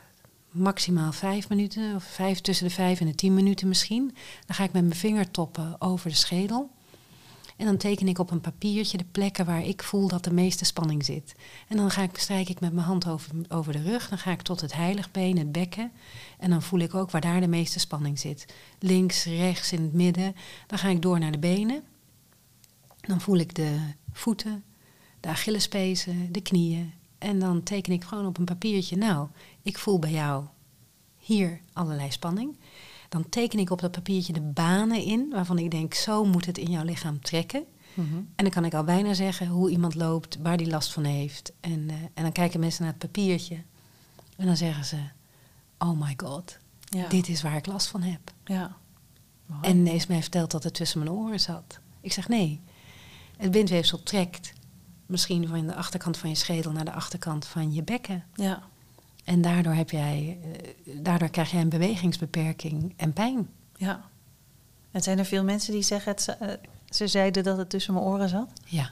[0.50, 1.94] maximaal vijf minuten.
[1.94, 4.14] Of vijf, tussen de vijf en de tien minuten misschien.
[4.46, 6.70] Dan ga ik met mijn vingertoppen over de schedel.
[7.56, 10.64] En dan teken ik op een papiertje de plekken waar ik voel dat de meeste
[10.64, 11.34] spanning zit.
[11.68, 14.08] En dan ga ik, strijk ik met mijn hand over, over de rug.
[14.08, 15.92] Dan ga ik tot het heiligbeen, het bekken.
[16.38, 18.54] En dan voel ik ook waar daar de meeste spanning zit.
[18.78, 20.36] Links, rechts, in het midden.
[20.66, 21.82] Dan ga ik door naar de benen.
[23.00, 23.78] Dan voel ik de
[24.12, 24.64] voeten,
[25.20, 27.00] de Achillespezen, de knieën.
[27.22, 28.96] En dan teken ik gewoon op een papiertje.
[28.96, 29.28] Nou,
[29.62, 30.44] ik voel bij jou
[31.16, 32.56] hier allerlei spanning.
[33.08, 36.58] Dan teken ik op dat papiertje de banen in, waarvan ik denk, zo moet het
[36.58, 37.64] in jouw lichaam trekken.
[37.94, 38.14] Mhm.
[38.14, 41.52] En dan kan ik al bijna zeggen hoe iemand loopt, waar die last van heeft.
[41.60, 43.62] En, eh, en dan kijken mensen naar het papiertje.
[44.36, 44.96] En dan zeggen ze,
[45.78, 47.08] oh my god, Ja.
[47.08, 48.32] dit is waar ik last van heb.
[48.44, 48.76] Ja.
[49.60, 51.78] En is mij verteld dat het tussen mijn oren zat.
[52.00, 52.60] Ik zeg nee.
[53.36, 54.52] Het bindweefsel trekt
[55.06, 58.24] misschien van de achterkant van je schedel naar de achterkant van je bekken.
[58.34, 58.62] Ja.
[59.24, 63.48] En daardoor, heb jij, eh, daardoor krijg jij een bewegingsbeperking en pijn.
[63.76, 64.00] Ja.
[64.90, 66.48] En zijn er veel mensen die zeggen, het, uh,
[66.88, 68.48] ze zeiden dat het tussen mijn oren zat?
[68.64, 68.90] Ja,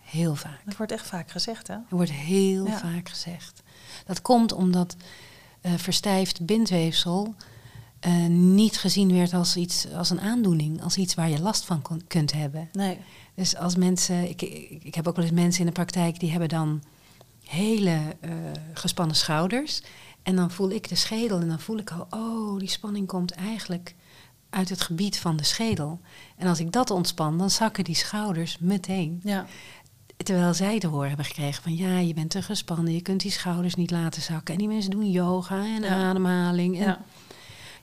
[0.00, 0.60] heel vaak.
[0.64, 1.74] Dat wordt echt vaak gezegd, hè?
[1.74, 2.78] Er wordt heel Ja.
[2.78, 3.62] vaak gezegd.
[4.06, 4.96] Dat komt omdat
[5.60, 7.34] eh, verstijfd bindweefsel
[8.00, 11.82] eh, niet gezien werd als, iets, als een aandoening, als iets waar je last van
[11.82, 12.68] kon- kunt hebben.
[12.72, 12.98] Nee.
[13.34, 16.30] Dus als mensen, ik, ik, ik heb ook wel eens mensen in de praktijk die
[16.30, 16.82] hebben dan
[17.44, 18.30] hele eh,
[18.72, 19.82] gespannen schouders.
[20.22, 23.30] En dan voel ik de schedel en dan voel ik al, oh, die spanning komt
[23.32, 23.94] eigenlijk
[24.50, 26.00] uit het gebied van de schedel.
[26.36, 29.20] En als ik dat ontspan, dan zakken die schouders meteen.
[29.24, 29.46] Ja.
[30.16, 33.30] Terwijl zij te horen hebben gekregen van ja, je bent te gespannen, je kunt die
[33.30, 34.54] schouders niet laten zakken.
[34.54, 36.08] En die mensen doen yoga en Ja.
[36.08, 36.74] ademhaling.
[36.76, 36.86] En, ja.
[36.86, 36.98] ja,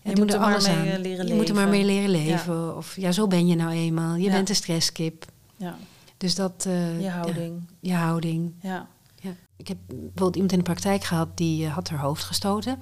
[0.03, 0.85] Je doen moet er maar alles mee, aan.
[0.85, 1.85] eh, leren je moet er maar leven.
[1.85, 2.77] mee leren leven.
[2.77, 4.15] Of ja, zo ben je nou eenmaal.
[4.15, 4.31] Je Ja.
[4.31, 5.25] bent een stresskip.
[5.61, 5.77] Ja.
[6.17, 6.65] Dus dat.
[6.67, 7.61] eh, Je ja, houding.
[7.79, 8.53] je houding.
[8.61, 8.87] Ja.
[9.21, 9.31] Ja.
[9.55, 12.77] Ik heb bijvoorbeeld iemand in de praktijk gehad die eh, had haar hoofd gestoten.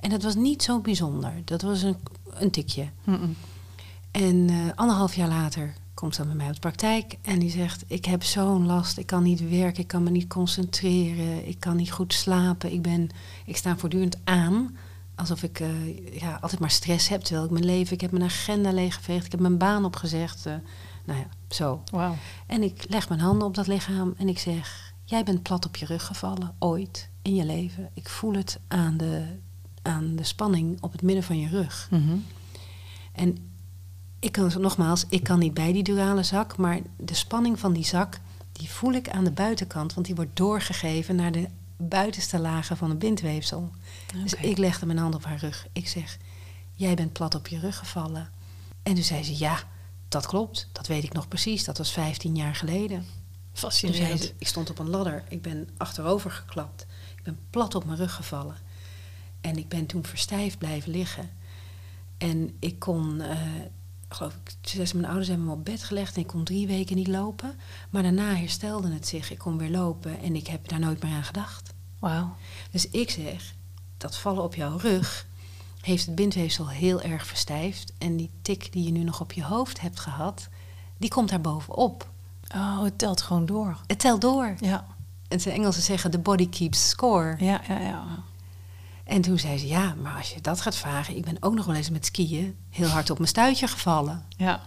[0.00, 1.32] En dat was niet zo bijzonder.
[1.44, 1.96] Dat was een,
[2.34, 2.88] een tikje.
[4.10, 7.50] En eh, anderhalf jaar later komt ze dan bij mij op de praktijk en die
[7.50, 11.60] zegt: Ik heb zo'n last, ik kan niet werken, ik kan me niet concentreren, ik
[11.60, 12.72] kan niet goed slapen.
[12.72, 13.08] Ik, ben,
[13.44, 14.76] ik sta voortdurend aan,
[15.14, 15.62] alsof ik
[16.12, 17.20] ja, altijd maar stress heb.
[17.20, 20.46] Terwijl ik mijn leven, ik heb mijn agenda leeggeveegd, ik heb mijn baan opgezegd.
[21.04, 21.82] Nou ja, zo.
[22.46, 25.76] En ik leg mijn handen op dat lichaam en ik zeg: Jij bent plat op
[25.76, 27.90] je rug gevallen, ooit in je leven.
[27.94, 29.24] Ik voel het aan de,
[29.82, 31.88] aan de spanning op het midden van je rug.
[31.90, 32.16] Mhm.
[33.12, 33.52] En
[34.18, 37.84] ik kan nogmaals, ik kan niet bij die durale zak, maar de spanning van die
[37.84, 38.20] zak,
[38.52, 42.88] die voel ik aan de buitenkant, want die wordt doorgegeven naar de buitenste lagen van
[42.88, 43.70] het bindweefsel.
[44.22, 45.66] Dus ik legde mijn hand op haar rug.
[45.72, 46.18] Ik zeg:
[46.74, 48.28] Jij bent plat op je rug gevallen.
[48.82, 49.58] En toen zei ze: Ja,
[50.14, 50.68] dat klopt.
[50.72, 51.64] Dat weet ik nog precies.
[51.64, 53.06] Dat was 15 jaar geleden.
[53.52, 54.32] Fascinerend.
[54.38, 55.24] Ik stond op een ladder.
[55.28, 56.86] Ik ben achterover geklapt.
[57.16, 58.56] Ik ben plat op mijn rug gevallen.
[59.40, 61.30] En ik ben toen verstijfd blijven liggen.
[62.18, 63.38] En ik kon, eh,
[64.08, 67.08] geloof ik, mijn ouders hebben me op bed gelegd en ik kon drie weken niet
[67.08, 67.58] lopen.
[67.90, 69.30] Maar daarna herstelde het zich.
[69.30, 71.74] Ik kon weer lopen en ik heb daar nooit meer aan gedacht.
[71.98, 72.36] Wauw.
[72.70, 73.54] Dus ik zeg,
[73.96, 75.26] dat vallen op jouw rug
[75.84, 77.92] heeft het bindweefsel heel erg verstijfd.
[77.98, 80.48] En die tik die je nu nog op je hoofd hebt gehad,
[80.98, 82.08] die komt daar bovenop.
[82.54, 83.80] Oh, het telt gewoon door.
[83.86, 84.54] Het telt door.
[84.60, 84.86] Ja.
[85.28, 87.36] En de Engelsen zeggen, the body keeps score.
[87.38, 88.04] Ja, ja, ja.
[89.04, 91.16] En toen zei ze, ja, maar als je dat gaat vragen...
[91.16, 94.24] ik ben ook nog wel eens met skiën heel hard op mijn stuitje gevallen.
[94.28, 94.62] Ja.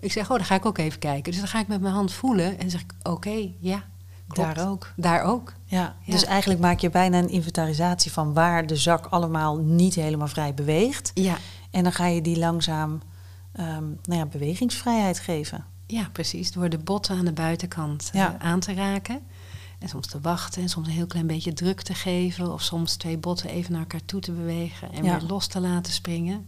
[0.00, 1.32] Ik zeg, oh, dan ga ik ook even kijken.
[1.32, 3.84] Dus dan ga ik met mijn hand voelen en zeg ik, oké, ja,
[4.28, 4.56] klopt.
[4.56, 4.92] Daar ook.
[4.96, 5.52] Daar ook.
[5.64, 5.94] Ja.
[6.04, 6.12] Ja.
[6.12, 10.54] Dus eigenlijk maak je bijna een inventarisatie van waar de zak allemaal niet helemaal vrij
[10.54, 11.10] beweegt.
[11.14, 11.36] Ja,
[11.70, 13.00] En dan ga je die langzaam
[13.52, 15.64] ehm, nou ja, bewegingsvrijheid geven.
[15.86, 16.52] ja, precies.
[16.52, 19.20] Door de botten aan de buitenkant eh, aan te raken.
[19.78, 22.52] En soms te wachten en soms een heel klein beetje druk te geven.
[22.52, 25.92] Of soms twee botten even naar elkaar toe te bewegen en weer los te laten
[25.92, 26.46] springen.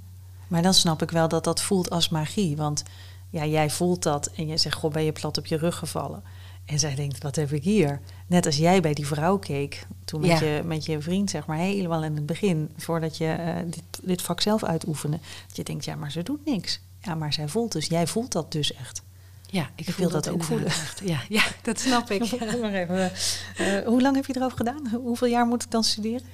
[0.49, 2.57] Maar dan snap ik wel dat dat voelt als magie.
[2.57, 2.83] Want
[3.31, 6.23] ja, jij voelt dat en je zegt, goh, ben je plat op je rug gevallen?
[6.71, 8.01] En zij denkt, wat heb ik hier?
[8.27, 10.47] Net als jij bij die vrouw keek, toen met, Ja.
[10.47, 14.23] je, met je vriend, zeg maar, helemaal in het begin, voordat je eh, dit, dit
[14.23, 15.19] vak zelf uitoefende.
[15.47, 16.81] Dat je denkt, ja, maar ze doet niks.
[17.03, 19.03] Ja, maar zij voelt dus, jij voelt dat dus echt.
[19.47, 21.01] Ja, ik, Ik voel wil dat ook echt.
[21.05, 22.41] Ja, ja, dat snap ik.
[22.61, 23.13] Maar even,
[23.57, 24.89] eh, hoe lang heb je erover gedaan?
[25.03, 26.27] Hoeveel jaar moet ik dan studeren?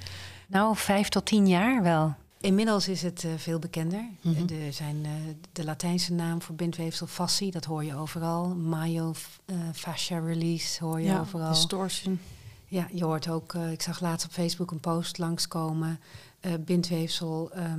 [0.47, 2.15] Nou, vijf tot tien jaar wel.
[2.41, 4.09] Inmiddels is het eh, veel bekender.
[4.21, 4.53] Mhm.
[4.53, 5.11] Er zijn eh,
[5.51, 8.55] de Latijnse naam voor bindweefsel fascie, dat hoor je overal.
[8.55, 9.13] Mayo
[9.45, 11.49] eh, fascia release hoor je overal.
[11.49, 12.19] distortion.
[12.67, 15.99] Ja, je hoort ook, eh, ik zag laatst op Facebook een post langskomen.
[16.39, 17.71] eh bindweefsel, eh,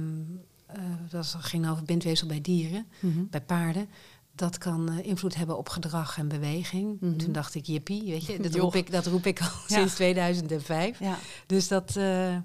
[1.10, 3.18] dat ging over bindweefsel bij dieren, Mhm.
[3.30, 3.88] bij paarden.
[4.34, 7.00] Dat kan eh, invloed hebben op gedrag en beweging.
[7.00, 7.16] Mhm.
[7.16, 9.76] Toen dacht ik, jippie, weet je, dat roep ik, dat roep ik al Ja.
[9.76, 10.98] sinds 2005.
[11.00, 11.18] Ja.
[11.46, 12.36] Dus dat, eh,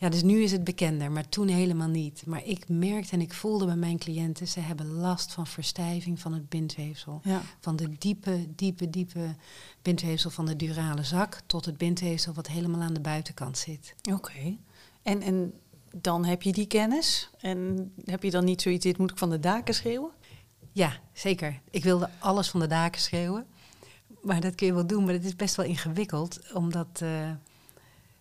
[0.00, 2.26] ja, dus nu is het bekender, maar toen helemaal niet.
[2.26, 6.32] Maar ik merkte en ik voelde bij mijn cliënten, ze hebben last van verstijving van
[6.32, 7.20] het bindweefsel.
[7.24, 7.42] Ja.
[7.60, 9.34] Van de diepe, diepe, diepe
[9.82, 13.94] bindweefsel van de durale zak tot het bindweefsel wat helemaal aan de buitenkant zit.
[14.12, 14.56] Oké.
[15.02, 15.52] En, en
[15.96, 17.30] dan heb je die kennis.
[17.40, 20.10] En heb je dan niet zoiets, dit moet ik van de daken schreeuwen?
[20.72, 21.60] Ja, zeker.
[21.70, 23.46] Ik wilde alles van de daken schreeuwen.
[24.22, 26.52] Maar dat kun je wel doen, maar het is best wel ingewikkeld.
[26.52, 27.30] Omdat eh,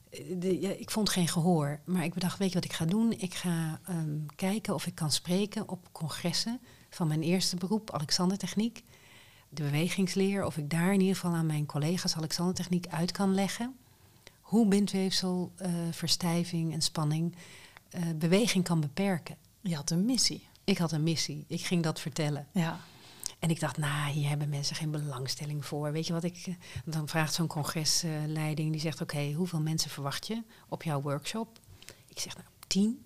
[0.10, 1.80] de, ja, ik vond geen gehoor.
[1.86, 3.14] Maar ik bedacht, weet je wat ik ga doen?
[3.18, 8.84] Ik ga ehm, kijken of ik kan spreken op congressen van mijn eerste beroep, Alexandertechniek.
[9.50, 13.76] De bewegingsleer, of ik daar in ieder geval aan mijn collega's Alexandertechniek uit kan leggen.
[14.42, 17.36] Hoe bindweefsel, eh, verstijving en spanning
[17.90, 19.36] eh, beweging kan beperken.
[19.62, 20.48] Je had een missie.
[20.64, 21.46] Ik had een missie.
[21.48, 22.48] Ik ging dat vertellen.
[22.52, 22.80] Ja.
[23.40, 25.92] En ik dacht, nou, hier hebben mensen geen belangstelling voor.
[25.92, 26.56] Weet je wat ik...
[26.86, 29.02] Dan vraagt zo'n congresleiding, die zegt...
[29.02, 31.60] oké, hoeveel mensen verwacht je op jouw workshop?
[32.08, 33.06] Ik zeg, nou, tien.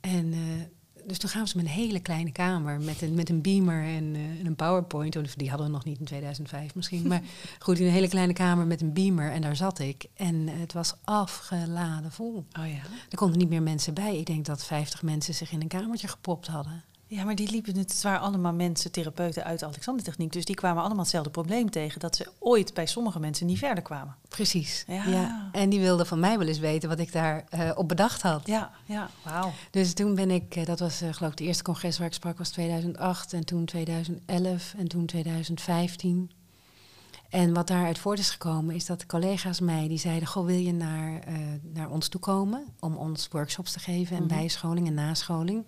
[0.00, 0.62] En uh,
[1.06, 4.14] dus toen gaan ze met een hele kleine kamer met een, met een beamer en,
[4.14, 5.16] uh, een PowerPoint.
[5.16, 7.08] Of die hadden we nog niet in 2005 misschien.
[7.08, 7.22] Maar
[7.58, 9.30] goed, in een hele kleine kamer met een beamer.
[9.30, 10.06] En daar zat ik.
[10.14, 12.46] En het was afgeladen vol.
[12.58, 12.80] Oh ja.
[13.10, 14.18] Er konden niet meer mensen bij.
[14.18, 16.84] Ik denk dat 50 mensen zich in een kamertje gepropt hadden.
[17.08, 20.32] Ja, maar die liepen het waren allemaal mensen, therapeuten uit de Alexander-techniek.
[20.32, 22.00] Dus die kwamen allemaal hetzelfde probleem tegen.
[22.00, 24.14] Dat ze ooit bij sommige mensen niet verder kwamen.
[24.28, 24.84] Precies.
[24.86, 25.48] Ja.
[25.52, 28.46] En die wilden van mij wel eens weten wat ik daar uh, op bedacht had.
[28.46, 29.52] Ja, ja, wauw.
[29.70, 32.12] Dus toen ben ik, uh, dat was uh, geloof ik de eerste congres waar ik
[32.12, 36.30] sprak was 2008 en toen 2011 en toen 2015.
[37.30, 40.72] En wat daaruit voort is gekomen is dat collega's mij die zeiden: Goh, wil je
[40.72, 41.22] naar,
[41.72, 44.38] naar ons toe komen om ons workshops te geven en mm -hmm.
[44.38, 45.64] bijscholing en nascholing?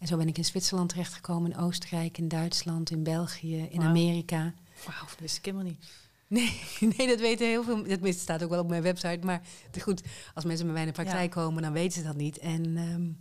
[0.00, 3.88] En zo ben ik in Zwitserland terechtgekomen, in Oostenrijk, in Duitsland, in België, in wow.
[3.88, 4.54] Amerika.
[4.86, 5.84] Wauw, dat wist ik helemaal niet.
[6.26, 6.60] Nee,
[6.96, 7.84] nee, dat weten heel veel.
[8.00, 9.18] Dat staat ook wel op mijn website.
[9.22, 9.42] Maar
[9.80, 10.02] goed,
[10.34, 11.40] als mensen bij mij in de praktijk ja.
[11.40, 12.38] komen, dan weten ze dat niet.
[12.38, 13.18] En um,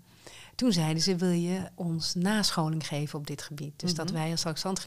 [0.56, 3.80] toen zeiden ze: Wil je ons nascholing geven op dit gebied?
[3.80, 4.06] Dus mm -hmm.
[4.06, 4.84] dat wij als Alexander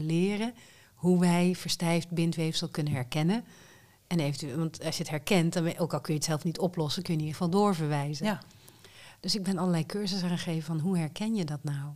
[0.00, 0.54] leren
[0.94, 3.44] hoe wij verstijfd bindweefsel kunnen herkennen.
[4.06, 6.58] En eventueel, want als je het herkent, dan, ook al kun je het zelf niet
[6.58, 8.26] oplossen, kun je in ieder geval doorverwijzen.
[8.26, 8.42] Ja.
[9.20, 11.92] Dus ik ben allerlei cursussen gaan geven van hoe herken je dat nou?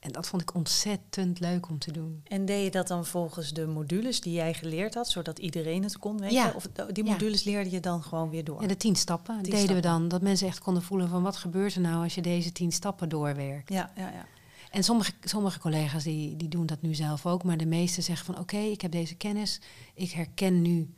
[0.00, 2.20] En dat vond ik ontzettend leuk om te doen.
[2.24, 5.98] En deed je dat dan volgens de modules die jij geleerd had, zodat iedereen het
[5.98, 6.36] kon weten?
[6.36, 6.52] Ja.
[6.56, 7.50] Of die modules ja.
[7.50, 8.62] leerde je dan gewoon weer door?
[8.62, 9.76] Ja, de tien stappen tien deden stappen.
[9.76, 10.08] we dan.
[10.08, 13.08] Dat mensen echt konden voelen van wat gebeurt er nou als je deze tien stappen
[13.08, 13.68] doorwerkt.
[13.68, 14.26] Ja, ja, ja.
[14.70, 18.26] En sommige, sommige collega's die, die doen dat nu zelf ook, maar de meeste zeggen
[18.26, 19.60] van oké, okay, ik heb deze kennis,
[19.94, 20.94] ik herken nu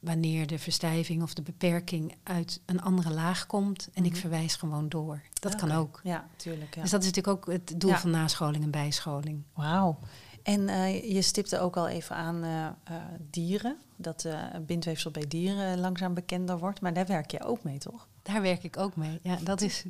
[0.00, 4.88] wanneer de verstijving of de beperking uit een andere laag komt en ik verwijs gewoon
[4.88, 5.22] door.
[5.32, 5.68] Dat okay.
[5.68, 6.00] kan ook.
[6.02, 6.74] Ja, tuurlijk.
[6.74, 6.82] Ja.
[6.82, 7.98] Dus dat is natuurlijk ook het doel ja.
[7.98, 9.42] van nascholing en bijscholing.
[9.54, 9.98] Wauw.
[10.42, 12.96] En uh, je stipte ook al even aan uh, uh,
[13.30, 14.28] dieren, dat
[14.66, 18.08] bindweefsel bij dieren langzaam bekender wordt, maar daar werk je ook mee, toch?
[18.22, 19.18] Daar werk ik ook mee.
[19.22, 19.84] Ja, dat is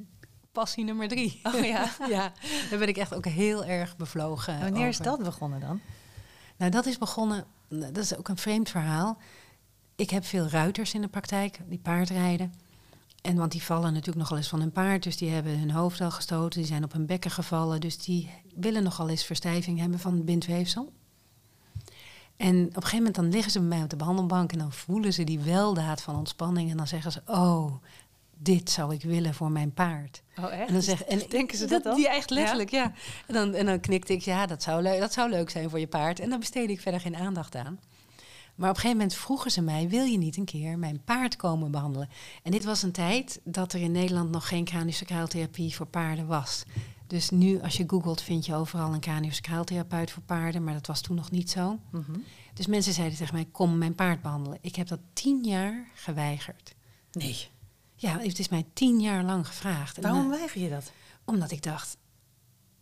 [0.52, 1.40] passie nummer drie.
[1.42, 1.90] Oh ja?
[2.08, 2.32] ja,
[2.70, 4.54] daar ben ik echt ook heel erg bevlogen.
[4.54, 4.88] En wanneer over.
[4.88, 5.80] is dat begonnen dan?
[6.56, 9.18] Nou, dat is begonnen, dat is ook een vreemd verhaal
[10.00, 12.52] ik heb veel ruiters in de praktijk die paardrijden.
[13.22, 16.00] En want die vallen natuurlijk nogal eens van hun paard, dus die hebben hun hoofd
[16.00, 19.98] al gestoten, die zijn op hun bekken gevallen, dus die willen nogal eens verstijving hebben
[19.98, 20.92] van het bindweefsel.
[22.36, 24.72] En op een gegeven moment dan liggen ze bij mij op de behandelbank en dan
[24.72, 27.72] voelen ze die weldaad van ontspanning en dan zeggen ze, oh,
[28.36, 30.22] dit zou ik willen voor mijn paard.
[30.38, 30.66] Oh, echt?
[30.68, 32.82] En dan zeggen, en denken ze dat, dat Die echt letterlijk, ja.
[32.82, 32.92] ja.
[33.26, 35.78] En, dan, en dan knikte ik, ja, dat zou, leuk, dat zou leuk zijn voor
[35.78, 36.20] je paard.
[36.20, 37.80] En dan besteed ik verder geen aandacht aan.
[38.60, 41.36] Maar op een gegeven moment vroegen ze mij: wil je niet een keer mijn paard
[41.36, 42.08] komen behandelen?
[42.42, 46.62] En dit was een tijd dat er in Nederland nog geen craniosacraaltherapie voor paarden was.
[47.06, 51.00] Dus nu, als je googelt, vind je overal een craniosacraaltherapeut voor paarden, maar dat was
[51.00, 51.78] toen nog niet zo.
[51.90, 52.24] Mm -hmm.
[52.54, 54.58] Dus mensen zeiden tegen mij: kom mijn paard behandelen.
[54.60, 56.74] Ik heb dat tien jaar geweigerd.
[57.12, 57.48] Nee.
[57.94, 60.00] Ja, het is mij tien jaar lang gevraagd.
[60.00, 60.92] Waarom weiger je dat?
[61.24, 61.96] Omdat ik dacht: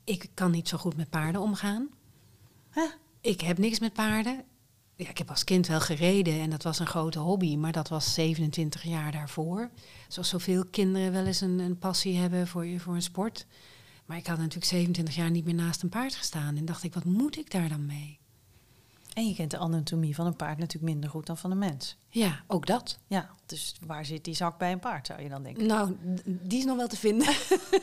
[0.04, 1.88] ik kan niet zo goed met paarden omgaan.
[2.74, 2.90] Huh?
[3.20, 4.44] Ik heb niks met paarden
[4.98, 7.88] ja, ik heb als kind wel gereden en dat was een grote hobby, maar dat
[7.88, 9.70] was 27 jaar daarvoor.
[10.08, 13.46] Zoals zoveel kinderen wel eens een, een passie hebben voor, voor een sport.
[14.06, 16.94] Maar ik had natuurlijk 27 jaar niet meer naast een paard gestaan en dacht ik,
[16.94, 18.18] wat moet ik daar dan mee?
[19.18, 21.96] En je kent de anatomie van een paard natuurlijk minder goed dan van een mens.
[22.08, 22.98] Ja, ook dat.
[23.06, 25.66] Ja, dus waar zit die zak bij een paard, zou je dan denken?
[25.66, 27.34] Nou, die is nog wel te vinden.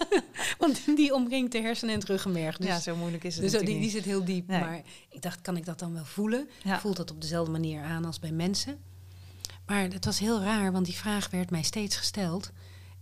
[0.60, 2.58] Want die omringt de hersenen en het ruggenmerg.
[2.58, 4.48] Dus, ja, zo moeilijk is het dus die, die, zit heel diep.
[4.48, 4.60] Nee.
[4.60, 6.50] Maar ik dacht, kan ik dat dan wel voelen?
[6.64, 6.80] Ja.
[6.80, 8.78] Voelt dat op dezelfde manier aan als bij mensen?
[9.66, 12.52] Maar het was heel raar, want die vraag werd mij steeds gesteld.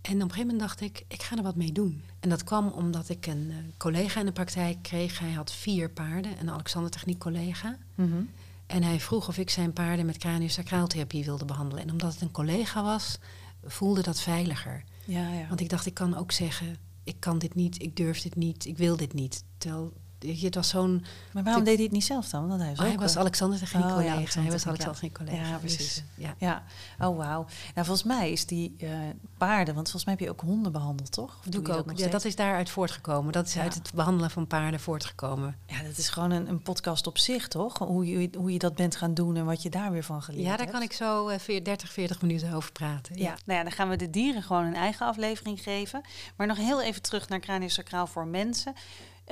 [0.04, 2.02] En op een gegeven moment dacht ik, ik ga er wat mee doen.
[2.20, 5.18] En dat kwam omdat ik een uh, collega in de praktijk kreeg.
[5.18, 7.78] Hij had vier paarden, een Alexander Techniek collega.
[7.94, 8.30] Mm -hmm.
[8.66, 11.82] En hij vroeg of ik zijn paarden met craniosacraaltherapie wilde behandelen.
[11.82, 13.18] En omdat het een collega was,
[13.64, 14.84] voelde dat veiliger.
[15.04, 15.48] Ja, ja.
[15.48, 18.64] Want ik dacht, ik kan ook zeggen, ik kan dit niet, ik durf dit niet,
[18.64, 19.44] ik wil dit niet.
[19.58, 19.92] Terwijl
[20.26, 21.04] het was zo'n...
[21.32, 22.48] Maar waarom deed hij het niet zelf dan?
[22.48, 24.02] Want hij was, oh, hij was Alexander de oh, collega.
[24.04, 25.48] Ja, hij was Alexander geen collega.
[25.48, 25.94] Ja, precies.
[25.94, 26.34] Dus, ja.
[26.38, 26.62] ja.
[27.06, 27.46] Oh, wauw.
[27.74, 28.90] Nou, volgens mij is die uh,
[29.36, 29.74] paarden...
[29.74, 31.36] Want volgens mij heb je ook honden behandeld, toch?
[31.38, 31.88] Of doe ik ook.
[31.88, 33.32] Dat, ja, dat is daaruit voortgekomen.
[33.32, 33.62] Dat is ja.
[33.62, 35.56] uit het behandelen van paarden voortgekomen.
[35.66, 37.78] Ja, dat is gewoon een, een, podcast op zich, toch?
[37.78, 40.46] Hoe je, hoe je dat bent gaan doen en wat je daar weer van geleerd
[40.46, 40.58] hebt.
[40.58, 43.16] Ja, daar kan ik zo uh, 30, 40 minuten over praten.
[43.16, 43.36] Ja.
[43.44, 46.02] nou ja, dan gaan we de dieren gewoon een eigen aflevering geven.
[46.36, 48.74] Maar nog heel even terug naar craniosacraal voor mensen...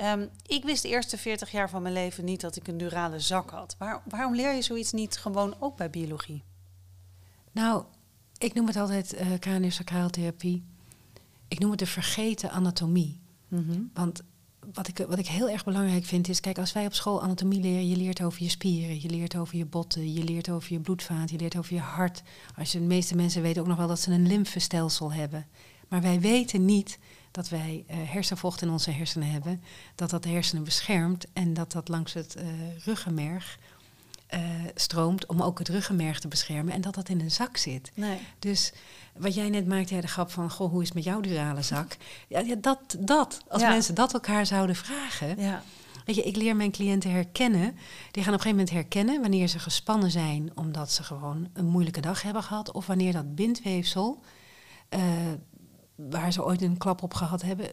[0.01, 3.19] Um, ik wist de eerste 40 jaar van mijn leven niet dat ik een durale
[3.19, 3.75] zak had.
[3.77, 6.43] Waar, waarom leer je zoiets niet gewoon ook bij biologie?
[7.51, 7.83] Nou,
[8.37, 10.63] ik noem het altijd uh, craniosacraaltherapie.
[11.47, 13.21] Ik noem het de vergeten anatomie.
[13.47, 13.91] Mm -hmm.
[13.93, 14.21] Want
[14.73, 17.61] wat ik, wat ik heel erg belangrijk vind is, kijk, als wij op school anatomie
[17.61, 20.79] leren, je leert over je spieren, je leert over je botten, je leert over je
[20.79, 22.23] bloedvaat, je leert over je hart.
[22.57, 25.47] Als je, de meeste mensen weten ook nog wel dat ze een lymfestelsel hebben.
[25.87, 26.99] Maar wij weten niet
[27.33, 29.63] dat wij uh, hersenvocht in onze hersenen hebben,
[29.95, 32.43] dat dat de hersenen beschermt en dat dat langs het uh,
[32.85, 33.57] ruggenmerg
[34.33, 34.39] uh,
[34.75, 37.91] stroomt om ook het ruggenmerg te beschermen en dat dat in een zak zit.
[37.95, 38.17] Nee.
[38.39, 38.73] Dus
[39.17, 41.61] wat jij net maakte, ja, de grap van, goh, hoe is het met jouw durale
[41.61, 41.97] zak?
[42.27, 43.69] Ja, ja dat, dat, als Ja.
[43.69, 45.41] mensen dat elkaar zouden vragen.
[45.41, 45.63] Ja.
[46.05, 47.75] Weet je, ik leer mijn cliënten herkennen.
[48.11, 51.65] Die gaan op een gegeven moment herkennen wanneer ze gespannen zijn omdat ze gewoon een
[51.65, 52.71] moeilijke dag hebben gehad.
[52.71, 54.19] Of wanneer dat bindweefsel,
[54.89, 55.01] eh,
[55.95, 57.71] waar ze ooit een klap op gehad hebben,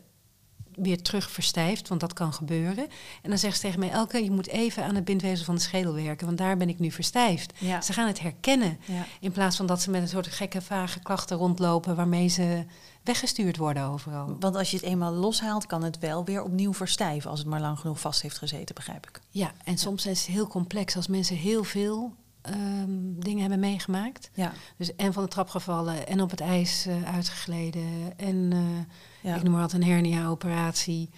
[0.74, 1.88] weer terug verstijft.
[1.88, 2.88] Want dat kan gebeuren.
[3.22, 5.60] En dan zegt ze tegen mij, Elke, je moet even aan het bindweefsel van de
[5.60, 6.26] schedel werken.
[6.26, 7.52] Want daar ben ik nu verstijfd.
[7.58, 7.80] Ja.
[7.80, 8.78] Ze gaan het herkennen.
[8.84, 9.06] Ja.
[9.20, 12.64] In plaats van dat ze met een soort gekke, vage klachten rondlopen waarmee ze
[13.02, 14.36] weggestuurd worden overal.
[14.40, 17.60] Want als je het eenmaal loshaalt, kan het wel weer opnieuw verstijven als het maar
[17.60, 19.20] lang genoeg vast heeft gezeten, begrijp ik.
[19.30, 22.88] Ja, en soms is het heel complex als mensen heel veel ehm,
[23.18, 24.30] dingen hebben meegemaakt.
[24.34, 24.52] Ja.
[24.76, 29.36] Dus en van de trap gevallen en op het ijs eh, uitgegleden en eh, Ja.
[29.36, 31.10] ik noem maar wat een hernia-operatie.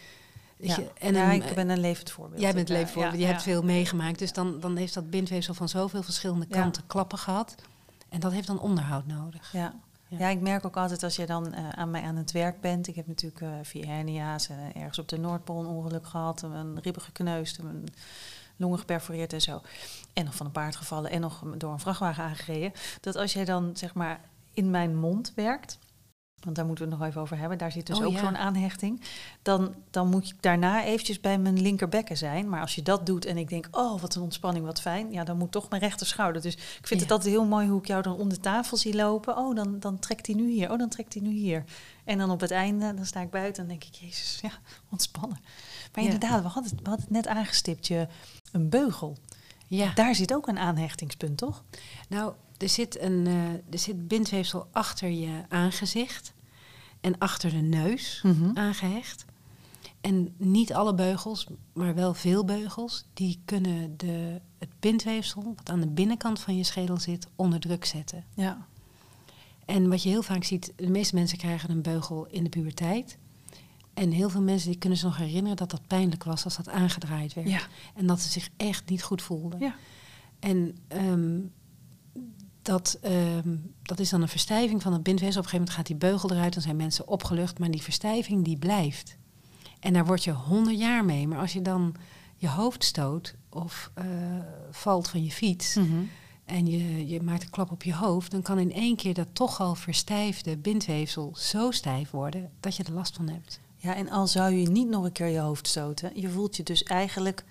[0.57, 0.77] Ja.
[0.77, 2.41] je, en ja, een- ik ben een levend voorbeeld.
[2.41, 4.19] Jij bent Ik, eh, leven voor, ja, je hebt veel meegemaakt.
[4.19, 7.55] Dus dan, dan heeft dat bindweefsel van zoveel verschillende kanten klappen gehad.
[8.09, 9.53] En dat heeft dan onderhoud nodig.
[9.53, 9.75] Ja.
[10.19, 10.29] Ja.
[10.29, 12.87] Ik merk ook altijd als je dan eh, aan mij aan het werk bent.
[12.89, 17.03] Ik heb natuurlijk eh vier hernia's, ergens op de Noordpool een ongeluk gehad, een ribben
[17.03, 17.89] gekneusd, een
[18.63, 19.61] longen geperforeerd en zo.
[20.13, 22.73] En nog van een paard gevallen en nog door een vrachtwagen aangereden.
[23.01, 24.21] Dat als jij dan zeg maar
[24.55, 25.79] in mijn mond werkt,
[26.45, 28.19] want daar moeten we het nog even over hebben, daar zit dus Oh, ook ja.
[28.19, 29.01] zo'n aanhechting.
[29.43, 32.49] Dan, dan moet je daarna eventjes bij mijn linkerbekken zijn.
[32.49, 35.13] Maar als je dat doet en ik denk, oh wat een ontspanning, wat fijn.
[35.13, 36.43] Ja, dan moet toch mijn rechter schouder.
[36.43, 38.95] Dus ik vind het altijd heel mooi hoe ik jou dan om de tafel zie
[38.95, 39.37] lopen.
[39.37, 40.71] Oh, dan, dan trekt hij nu hier.
[40.71, 41.65] Oh, dan trekt hij nu hier.
[42.05, 44.51] En dan op het einde, dan sta ik buiten en denk ik, jezus, ja,
[44.91, 45.39] ontspannen.
[45.95, 46.11] Maar Ja.
[46.11, 48.09] inderdaad, we hadden, het, we hadden het net aangestipt, je,
[48.53, 49.17] een beugel.
[49.67, 49.93] Ja.
[49.95, 51.65] Daar zit ook een aanhechtingspunt, toch?
[52.09, 56.33] Nou, er zit, een, eh, er zit bindweefsel achter je aangezicht
[57.01, 58.51] en achter de neus Mhm.
[58.59, 59.25] aangehecht.
[60.01, 65.81] En niet alle beugels, maar wel veel beugels, die kunnen de, het bindweefsel, wat aan
[65.81, 68.25] de binnenkant van je schedel zit, onder druk zetten.
[68.35, 68.67] Ja.
[69.65, 73.19] En wat je heel vaak ziet, de meeste mensen krijgen een beugel in de puberteit.
[73.95, 76.69] En heel veel mensen die kunnen zich nog herinneren dat dat pijnlijk was als dat
[76.69, 77.49] aangedraaid werd.
[77.49, 77.61] Ja.
[77.95, 79.61] En dat ze zich echt niet goed voelden.
[79.61, 79.75] Ja.
[80.39, 81.41] En ehm,
[82.63, 85.41] dat, ehm, dat is dan een verstijving van het bindweefsel.
[85.41, 87.59] Op een gegeven moment gaat die beugel eruit, dan zijn mensen opgelucht.
[87.59, 89.17] Maar die verstijving die blijft.
[89.81, 91.29] En daar word je honderd jaar mee.
[91.29, 91.95] Maar als je dan
[92.37, 94.07] je hoofd stoot of eh,
[94.71, 95.75] valt van je fiets...
[95.75, 96.03] Mhm.
[96.45, 98.31] en je, je maakt een klap op je hoofd...
[98.31, 102.51] dan kan in één keer dat toch al verstijfde bindweefsel zo stijf worden...
[102.61, 103.61] dat je er last van hebt.
[103.83, 106.63] Ja, en al zou je niet nog een keer je hoofd stoten, je voelt je
[106.63, 107.45] dus eigenlijk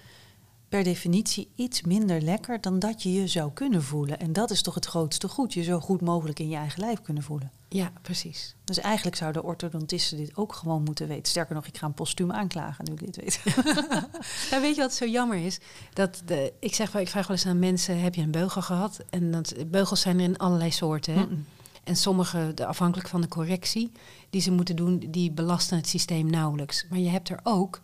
[0.69, 4.19] per definitie iets minder lekker dan dat je je zou kunnen voelen.
[4.19, 7.01] En dat is toch het grootste goed, je zo goed mogelijk in je eigen lijf
[7.01, 7.51] kunnen voelen.
[7.69, 8.55] Ja, precies.
[8.63, 11.25] Dus eigenlijk zouden orthodontisten dit ook gewoon moeten weten.
[11.27, 13.43] Sterker nog, ik ga een postuum aanklagen nu ik dit weet.
[14.51, 15.59] Nou, weet je wat zo jammer is?
[15.93, 18.61] Dat de, ik, zeg wel, ik vraag wel eens aan mensen, heb je een beugel
[18.61, 18.99] gehad?
[19.09, 21.13] En dat, beugels zijn er in allerlei soorten.
[21.13, 21.25] Hè?
[21.83, 23.91] En sommige, de, afhankelijk van de correctie
[24.29, 26.85] die ze moeten doen, die belasten het systeem nauwelijks.
[26.89, 27.81] Maar je hebt er ook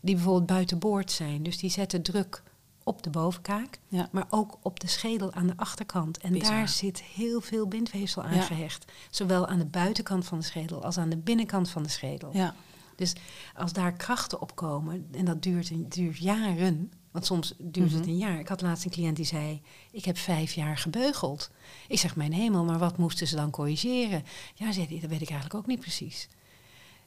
[0.00, 1.42] die bijvoorbeeld buitenboord zijn.
[1.42, 2.42] Dus die zetten druk
[2.84, 4.08] op de bovenkaak, Ja.
[4.12, 6.18] maar ook op de schedel aan de achterkant.
[6.18, 6.50] En Bizar.
[6.50, 8.42] daar zit heel veel bindweefsel aan Ja.
[8.42, 8.92] gehecht.
[9.10, 12.30] Zowel aan de buitenkant van de schedel als aan de binnenkant van de schedel.
[12.32, 12.54] Ja.
[12.96, 13.12] Dus
[13.54, 18.08] als daar krachten op komen, en dat duurt, duurt jaren, want soms duurt het Mhm.
[18.08, 18.38] een jaar.
[18.38, 19.60] Ik had laatst een cliënt die zei,
[19.90, 21.50] ik heb vijf jaar gebeugeld.
[21.88, 24.24] Ik zeg, mijn hemel, maar wat moesten ze dan corrigeren?
[24.54, 26.28] Ja, zei hij, dat weet ik eigenlijk ook niet precies.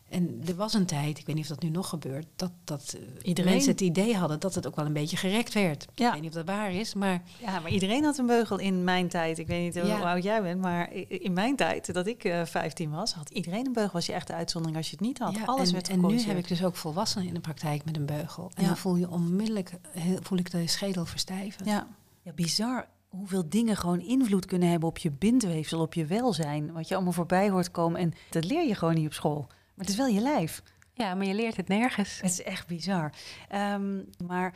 [0.10, 2.96] En er was een tijd, ik weet niet of dat nu nog gebeurt, dat, dat
[2.98, 3.52] eh, Iedereen?
[3.52, 5.86] mensen het idee hadden dat het ook wel een beetje gerekt werd.
[5.96, 6.08] Ja.
[6.08, 8.84] Ik weet niet of dat waar is, maar ja, maar iedereen had een beugel in
[8.84, 9.38] mijn tijd.
[9.38, 12.90] Ik weet niet hoe oud jij bent, maar in mijn tijd, dat ik eh 15
[12.92, 13.94] was, had iedereen een beugel.
[13.94, 15.36] Was je echt de uitzondering als je het niet had.
[15.36, 17.98] ja, Alles en, werd en nu heb ik dus ook volwassenen in de praktijk met
[17.98, 18.52] een beugel.
[18.54, 18.68] En Ja.
[18.68, 21.66] dan voel je onmiddellijk, heel, voel ik de schedel verstijven.
[21.66, 21.88] Ja.
[22.22, 26.72] ja, bizar hoeveel dingen gewoon invloed kunnen hebben op je bindweefsel, op je welzijn.
[26.74, 28.00] Wat je allemaal voorbij hoort komen.
[28.00, 29.48] En dat leer je gewoon niet op school.
[29.80, 30.62] Maar het is wel je lijf.
[30.94, 32.20] Ja, maar je leert het nergens.
[32.22, 33.12] Het is echt bizar.
[33.50, 34.54] Ehm, maar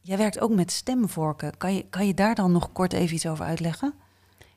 [0.00, 1.56] jij werkt ook met stemvorken.
[1.56, 3.94] Kan je, kan je daar dan nog kort even iets over uitleggen?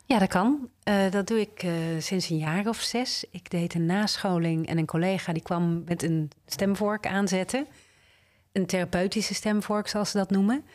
[0.06, 0.70] Ja, dat kan.
[0.84, 3.26] Eh, dat doe ik eh, sinds een jaar of zes.
[3.30, 7.68] Ik deed een nascholing en een collega die kwam met een stemvork aanzetten.
[8.52, 10.66] Een therapeutische stemvork, zoals ze dat noemen.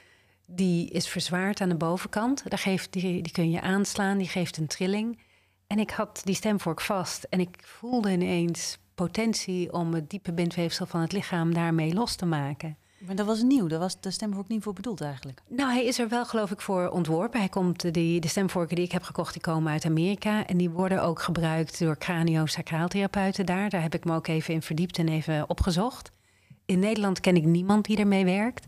[0.47, 2.51] Die is verzwaard aan de bovenkant.
[2.51, 5.18] Daar geeft, die, die kun je aanslaan, die geeft een trilling.
[5.66, 10.86] En ik had die stemvork vast en ik voelde ineens potentie om het diepe bindweefsel
[10.86, 12.76] van het lichaam daarmee los te maken.
[12.99, 15.42] Maar dat was nieuw, daar was de stemvork niet voor bedoeld eigenlijk.
[15.49, 17.40] Nou, hij is er wel geloof ik voor ontworpen.
[17.40, 20.47] Hij komt, die, de stemvorken die ik heb gekocht, die komen uit Amerika.
[20.47, 23.70] En die worden ook gebruikt door cranio-sacraaltherapeuten daar.
[23.70, 26.12] Daar heb ik me ook even in verdiept en even opgezocht.
[26.66, 28.66] In Nederland ken ik niemand die ermee werkt.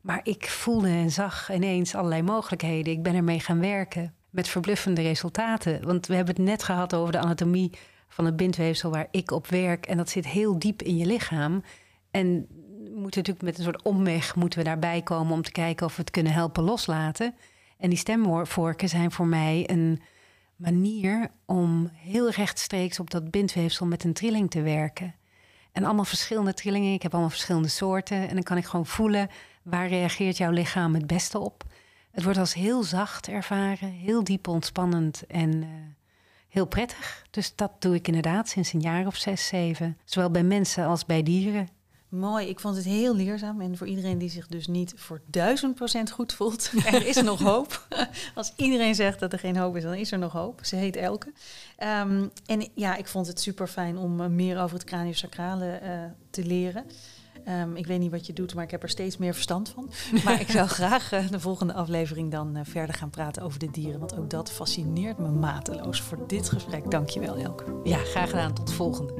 [0.00, 2.92] Maar ik voelde en zag ineens allerlei mogelijkheden.
[2.92, 5.86] Ik ben ermee gaan werken met verbluffende resultaten.
[5.86, 7.70] Want we hebben het net gehad over de anatomie
[8.08, 9.86] van het bindweefsel waar ik op werk.
[9.86, 11.62] En dat zit heel diep in je lichaam.
[12.10, 12.46] En
[12.84, 15.96] we moeten natuurlijk met een soort omweg moeten we daarbij komen om te kijken of
[15.96, 17.34] we het kunnen helpen loslaten.
[17.78, 20.00] En die stemvorken zijn voor mij een
[20.56, 25.14] manier om heel rechtstreeks op dat bindweefsel met een trilling te werken.
[25.72, 26.92] En allemaal verschillende trillingen.
[26.92, 28.28] Ik heb allemaal verschillende soorten.
[28.28, 29.28] En dan kan ik gewoon voelen
[29.62, 31.64] waar reageert jouw lichaam het beste op.
[32.10, 35.68] Het wordt als heel zacht ervaren, heel diep ontspannend en uh,
[36.58, 37.26] heel prettig.
[37.30, 39.98] Dus dat doe ik inderdaad sinds een jaar of zes, zeven.
[40.04, 41.68] Zowel bij mensen als bij dieren.
[42.08, 43.60] Mooi, ik vond het heel leerzaam.
[43.60, 47.40] En voor iedereen die zich dus niet voor duizend procent goed voelt, er is nog
[47.40, 47.86] hoop.
[48.34, 50.60] Als iedereen zegt dat er geen hoop is, dan is er nog hoop.
[50.62, 51.32] Ze heet Elke.
[51.78, 55.90] Um, en ja, ik vond het super fijn om uh, meer over het craniosacrale uh,
[56.30, 56.84] te leren.
[57.48, 59.90] Um, ik weet niet wat je doet, maar ik heb er steeds meer verstand van.
[60.24, 63.70] Maar ik zou graag uh, de volgende aflevering dan uh, verder gaan praten over de
[63.70, 63.98] dieren.
[63.98, 66.00] Want ook dat fascineert me mateloos.
[66.00, 67.64] Voor dit gesprek, dankjewel Elke.
[67.84, 68.54] Ja, graag gedaan.
[68.54, 69.12] Tot de volgende.